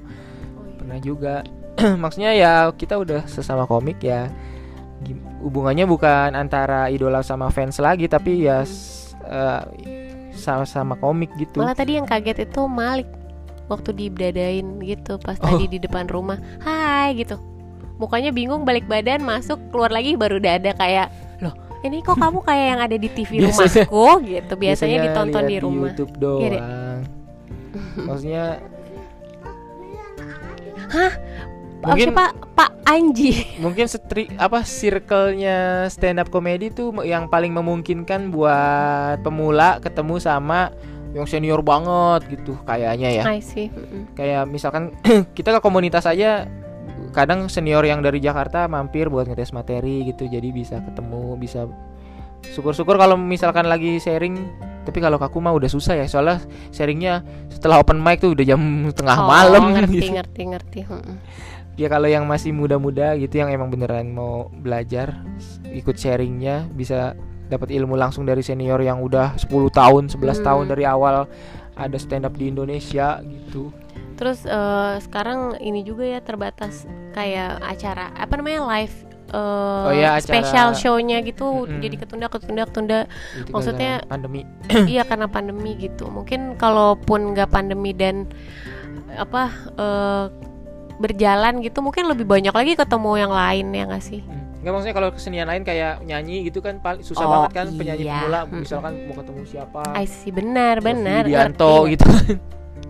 iya. 0.59 0.75
pernah 0.75 0.99
juga 0.99 1.35
maksudnya 2.03 2.35
ya 2.35 2.51
kita 2.69 2.99
udah 2.99 3.23
sesama 3.23 3.63
komik 3.63 4.03
ya 4.03 4.27
hubungannya 5.39 5.83
bukan 5.85 6.31
antara 6.33 6.87
idola 6.87 7.19
sama 7.19 7.47
fans 7.47 7.75
lagi 7.77 8.05
tapi 8.05 8.43
ya 8.43 8.67
eh, 9.23 9.61
sama-sama 10.33 10.93
komik 10.95 11.29
gitu. 11.35 11.59
Malah 11.59 11.73
tadi 11.73 11.95
yang 11.95 12.05
kaget 12.05 12.45
itu 12.45 12.61
Malik 12.63 13.07
waktu 13.65 13.89
dibdadain 13.91 14.65
gitu 14.81 15.15
pas 15.17 15.37
Oh. 15.37 15.45
tadi 15.47 15.65
di 15.67 15.77
depan 15.77 16.05
rumah. 16.05 16.37
Hai 16.59 17.15
gitu. 17.15 17.39
Mukanya 17.95 18.29
bingung 18.29 18.63
balik 18.63 18.83
badan 18.83 19.21
masuk 19.21 19.61
keluar 19.69 19.89
lagi 19.89 20.13
baru 20.13 20.37
udah 20.37 20.53
ada 20.57 20.71
kayak 20.73 21.07
loh. 21.39 21.53
Ini 21.81 22.01
kok 22.01 22.15
kamu 22.15 22.39
kayak 22.47 22.65
yang 22.67 22.81
ada 22.81 22.95
di 22.95 23.07
TV 23.07 23.29
Biasanya- 23.39 23.87
rumahku? 23.87 24.07
Gitu. 24.25 24.53
biasanya, 24.55 24.97
ditonton 25.03 25.41
lihat 25.41 25.49
di 25.49 25.57
rumah. 25.59 25.89
YouTube 25.91 26.11
Iya 26.11 26.19
doang. 26.19 26.99
Maksudnya 27.95 28.43
oh, 30.93 31.13
mungkin 31.83 32.07
siapa 32.09 32.25
Pak 32.53 32.71
Anji. 32.83 33.31
mungkin 33.63 33.85
setri 33.85 34.27
apa 34.35 34.63
circle-nya 34.63 35.87
stand 35.87 36.19
up 36.19 36.27
comedy 36.27 36.69
tuh 36.69 36.91
yang 37.03 37.27
paling 37.27 37.51
memungkinkan 37.51 38.31
buat 38.31 39.19
pemula 39.21 39.79
ketemu 39.79 40.15
sama 40.17 40.71
yang 41.13 41.29
senior 41.29 41.61
banget 41.61 42.25
gitu 42.39 42.57
kayaknya 42.65 43.21
ya. 43.21 43.23
I 43.29 43.37
see. 43.37 43.69
Kayak 44.17 44.49
misalkan 44.49 44.95
kita 45.37 45.53
ke 45.53 45.61
komunitas 45.61 46.09
aja 46.09 46.49
kadang 47.13 47.45
senior 47.45 47.85
yang 47.85 48.01
dari 48.01 48.17
Jakarta 48.17 48.65
mampir 48.65 49.05
buat 49.05 49.29
ngetes 49.29 49.53
materi 49.53 50.01
gitu 50.09 50.25
jadi 50.25 50.49
bisa 50.49 50.81
ketemu 50.81 51.37
bisa 51.37 51.69
syukur-syukur 52.43 52.97
kalau 52.97 53.15
misalkan 53.15 53.69
lagi 53.69 54.01
sharing 54.01 54.35
tapi 54.83 54.99
kalau 54.99 55.15
aku 55.15 55.39
mah 55.39 55.55
udah 55.55 55.69
susah 55.69 55.95
ya 55.95 56.09
soalnya 56.09 56.43
sharingnya 56.73 57.23
setelah 57.47 57.79
open 57.79 58.03
mic 58.03 58.19
tuh 58.19 58.35
udah 58.35 58.43
jam 58.43 58.59
tengah 58.91 59.15
Oh, 59.15 59.27
malam 59.31 59.77
ngerti 59.77 59.95
gitu. 59.95 60.11
ngerti 60.11 60.41
ngerti. 60.51 60.79
Mm-mm. 60.83 61.15
Ya 61.75 61.87
kalau 61.87 62.05
yang 62.05 62.23
masih 62.23 62.51
muda-muda 62.51 63.13
gitu 63.15 63.33
yang 63.35 63.49
emang 63.49 63.67
beneran 63.67 64.09
mau 64.09 64.47
belajar 64.51 65.17
ikut 65.65 65.95
sharingnya 65.95 66.69
bisa 66.69 67.17
dapat 67.45 67.69
ilmu 67.71 67.93
langsung 67.93 68.23
dari 68.23 68.39
senior 68.39 68.77
yang 68.77 68.99
udah 68.99 69.33
10 69.35 69.49
tahun 69.69 70.03
11 70.07 70.15
Hmm. 70.15 70.43
tahun 70.43 70.65
dari 70.67 70.83
awal 70.83 71.25
ada 71.73 71.97
stand 71.97 72.23
up 72.23 72.33
di 72.33 72.47
Indonesia 72.47 73.19
gitu 73.19 73.73
Terus 74.13 74.45
eh, 74.45 74.95
sekarang 75.01 75.57
ini 75.57 75.81
juga 75.81 76.05
ya 76.07 76.19
terbatas 76.19 76.85
kayak 77.11 77.57
acara 77.59 78.13
apa 78.13 78.33
namanya 78.35 78.61
live 78.71 78.93
eh, 79.27 79.83
Oh 79.83 79.91
iya, 79.91 80.13
acara- 80.13 80.21
special 80.21 80.69
show-nya 80.75 81.17
gitu 81.21 81.65
Mm-mm. 81.65 81.81
jadi 81.81 81.95
ketunda 81.97 82.27
ketunda 82.27 82.63
ketunda 82.63 82.99
Itu 83.35 83.49
Maksudnya- 83.51 84.05
pandemi 84.05 84.45
iya 84.87 85.01
karena 85.01 85.25
pandemi 85.25 85.73
gitu 85.75 86.05
mungkin 86.07 86.53
kalaupun 86.55 87.33
nggak 87.33 87.49
pandemi 87.49 87.91
dan 87.91 88.29
apa 89.11 89.49
eh, 89.73 90.25
berjalan 91.01 91.61
gitu 91.61 91.79
mungkin 91.81 92.05
lebih 92.09 92.25
banyak 92.25 92.53
lagi 92.53 92.73
ketemu 92.77 93.11
yang 93.17 93.33
lain 93.33 93.65
ya 93.73 93.83
nggak 93.89 94.03
sih? 94.03 94.21
Nggak 94.63 94.71
maksudnya 94.71 94.95
kalau 94.95 95.09
kesenian 95.11 95.47
lain 95.49 95.63
kayak 95.67 95.99
nyanyi 96.07 96.47
gitu 96.47 96.63
kan 96.63 96.79
paling 96.79 97.03
susah 97.03 97.25
Oh, 97.25 97.31
banget 97.45 97.51
kan 97.51 97.67
penyanyi 97.75 98.03
iya. 98.07 98.15
pemula. 98.23 98.39
Mm-mm. 98.47 98.61
misalkan 98.63 98.93
mau 99.09 99.15
ketemu 99.19 99.41
siapa. 99.43 99.81
I 99.91 100.05
see. 100.07 100.31
Benar 100.31 100.79
benar. 100.79 101.27
Ngerti. 101.27 101.97
gitu. 101.97 102.05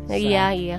Kan 0.03 0.17
iya 0.19 0.51
iya 0.51 0.77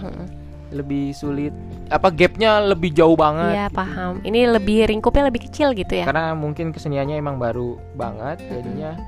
lebih 0.74 1.14
sulit. 1.14 1.54
Apa 1.88 2.10
gapnya 2.10 2.58
lebih 2.58 2.90
jauh 2.90 3.14
banget 3.14 3.54
iya 3.54 3.66
paham. 3.70 4.18
Ini 4.26 4.50
lebih 4.50 4.90
ringkupnya 4.90 5.30
lebih 5.30 5.46
kecil 5.46 5.70
gitu 5.72 6.02
ya? 6.02 6.04
Karena 6.10 6.34
mungkin 6.34 6.74
keseniannya 6.74 7.16
emang 7.16 7.38
baru 7.38 7.78
banget 7.94 8.42
jadinya 8.50 8.98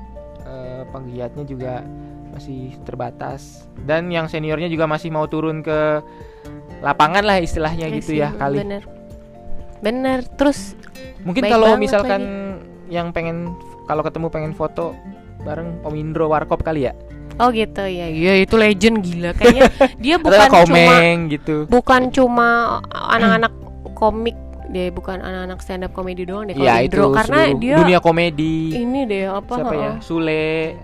eh, 0.47 0.81
penggiatnya 0.89 1.43
juga 1.43 1.83
masih 2.31 2.77
terbatas. 2.87 3.67
Dan 3.83 4.07
yang 4.09 4.31
seniornya 4.31 4.71
juga 4.71 4.87
masih 4.87 5.11
mau 5.11 5.27
turun 5.27 5.59
ke 5.59 5.99
lapangan 6.81 7.23
lah 7.25 7.37
istilahnya 7.41 7.89
I 7.89 8.01
gitu 8.01 8.17
see, 8.17 8.21
ya 8.21 8.33
kali. 8.35 8.61
bener. 8.61 8.83
Bener 9.77 10.25
terus 10.37 10.73
mungkin 11.21 11.45
kalau 11.45 11.77
misalkan 11.77 12.21
yang 12.89 13.13
pengen 13.13 13.53
kalau 13.85 14.01
ketemu 14.01 14.27
pengen 14.29 14.53
foto 14.57 14.97
bareng 15.45 15.79
Om 15.85 15.93
Indro 15.95 16.27
Warkop 16.29 16.65
kali 16.65 16.89
ya? 16.89 16.93
Oh 17.37 17.53
gitu 17.53 17.85
ya 17.85 18.09
iya 18.09 18.33
itu 18.41 18.57
legend 18.57 19.05
gila. 19.05 19.31
Kayaknya 19.37 19.69
dia 20.03 20.15
bukan 20.17 20.39
cuma 20.49 20.53
komeng 20.53 21.17
gitu. 21.29 21.55
bukan 21.69 22.01
cuma 22.09 22.47
anak-anak 22.89 23.53
komik 23.93 24.37
deh 24.67 24.91
bukan 24.91 25.23
anak-anak 25.23 25.63
stand 25.63 25.87
up 25.87 25.95
komedi 25.95 26.27
doang 26.27 26.43
deh 26.51 26.59
Iya 26.59 26.83
itu 26.83 26.99
Indro 26.99 27.15
karena 27.15 27.39
seluruh 27.47 27.61
dia 27.61 27.75
dunia 27.79 27.99
komedi. 28.01 28.55
Ini 28.75 28.99
deh 29.07 29.23
apa 29.29 29.53
siapa 29.53 29.73
ya. 29.77 29.91
Sule 30.03 30.75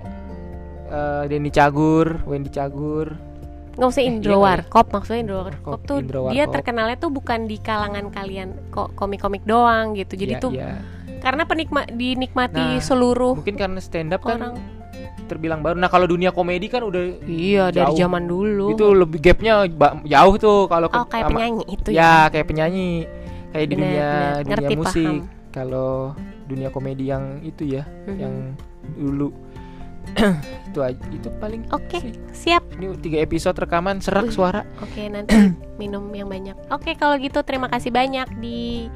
eh, 0.88 1.24
Denny 1.28 1.52
Cagur 1.52 2.22
Wendy 2.30 2.54
Cagur 2.54 3.33
nggak 3.74 3.90
usah 3.90 4.04
Indro 4.04 4.22
iya 4.24 4.36
kali 4.36 4.40
ya. 4.40 4.46
Warkop 4.48 4.86
maksudnya 4.90 5.20
Indro 5.20 5.38
Warkop 5.40 5.54
Warkop, 5.74 5.80
tuh 5.84 5.98
Indro 6.00 6.20
dia 6.28 6.34
Warkop. 6.40 6.54
terkenalnya 6.54 6.98
tuh 6.98 7.10
bukan 7.10 7.40
di 7.44 7.58
kalangan 7.58 8.06
kalian 8.08 8.50
kok 8.70 8.94
komik-komik 8.94 9.44
doang 9.44 9.94
gitu 9.94 10.14
jadi 10.14 10.34
Iya, 10.34 10.40
tuh 10.40 10.52
iya. 10.52 10.78
karena 11.20 11.44
penikmat 11.44 11.86
dinikmati 11.90 12.62
Nah, 12.72 12.80
seluruh 12.80 13.34
mungkin 13.34 13.56
karena 13.56 13.80
stand 13.80 14.12
up 14.12 14.22
kan 14.22 14.38
orang 14.40 14.56
terbilang 15.24 15.60
baru 15.60 15.74
nah 15.76 15.88
kalau 15.88 16.06
dunia 16.06 16.30
komedi 16.30 16.68
kan 16.68 16.82
udah 16.82 17.02
iya 17.24 17.70
dari 17.70 17.88
jauh. 17.88 17.98
zaman 17.98 18.24
dulu 18.24 18.72
itu 18.72 18.86
lebih 18.86 19.20
gapnya 19.20 19.66
jauh 20.04 20.36
tuh 20.38 20.68
kalau 20.68 20.88
oh 20.88 21.06
kayak 21.06 21.26
sama- 21.26 21.32
penyanyi 21.34 21.64
itu 21.72 21.90
ya 21.90 22.28
kayak 22.28 22.46
penyanyi 22.46 22.88
kayak 23.50 23.66
di 23.66 23.74
Bener, 23.74 23.82
dunia 23.82 24.04
bener. 24.06 24.44
dunia 24.44 24.54
Ngerti, 24.60 24.76
musik 24.76 25.20
kalau 25.50 26.14
dunia 26.44 26.70
komedi 26.70 27.08
yang 27.08 27.40
itu 27.42 27.64
ya 27.72 27.88
Mhm. 28.06 28.18
yang 28.20 28.34
dulu 28.94 29.32
itu 30.70 30.80
aja 30.82 31.06
itu 31.14 31.30
paling 31.38 31.64
oke 31.70 31.98
sih. 32.02 32.14
siap 32.34 32.64
ini 32.78 32.94
tiga 33.00 33.22
episode 33.22 33.58
rekaman 33.58 34.02
serak 34.02 34.30
suara 34.34 34.66
Oke 34.82 35.08
nanti 35.14 35.54
minum 35.82 36.06
yang 36.14 36.30
banyak. 36.30 36.56
Oke 36.70 36.94
kalau 36.98 37.18
gitu 37.18 37.42
terima 37.42 37.70
kasih 37.70 37.90
banyak 37.90 38.28
di 38.38 38.88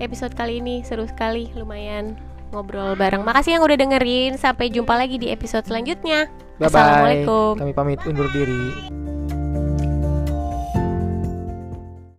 episode 0.00 0.34
kali 0.34 0.60
ini 0.60 0.82
seru 0.82 1.06
sekali 1.06 1.52
lumayan 1.54 2.18
ngobrol 2.52 2.92
bareng. 2.94 3.24
Makasih 3.24 3.56
yang 3.58 3.64
udah 3.64 3.76
dengerin. 3.80 4.36
Sampai 4.36 4.68
jumpa 4.68 4.92
lagi 4.92 5.16
di 5.16 5.32
episode 5.32 5.64
selanjutnya. 5.64 6.28
bye 6.60 6.68
bye 6.68 6.68
Assalamualaikum. 6.68 7.52
kami 7.58 7.72
pamit 7.72 7.98
undur 8.04 8.28
diri 8.30 8.92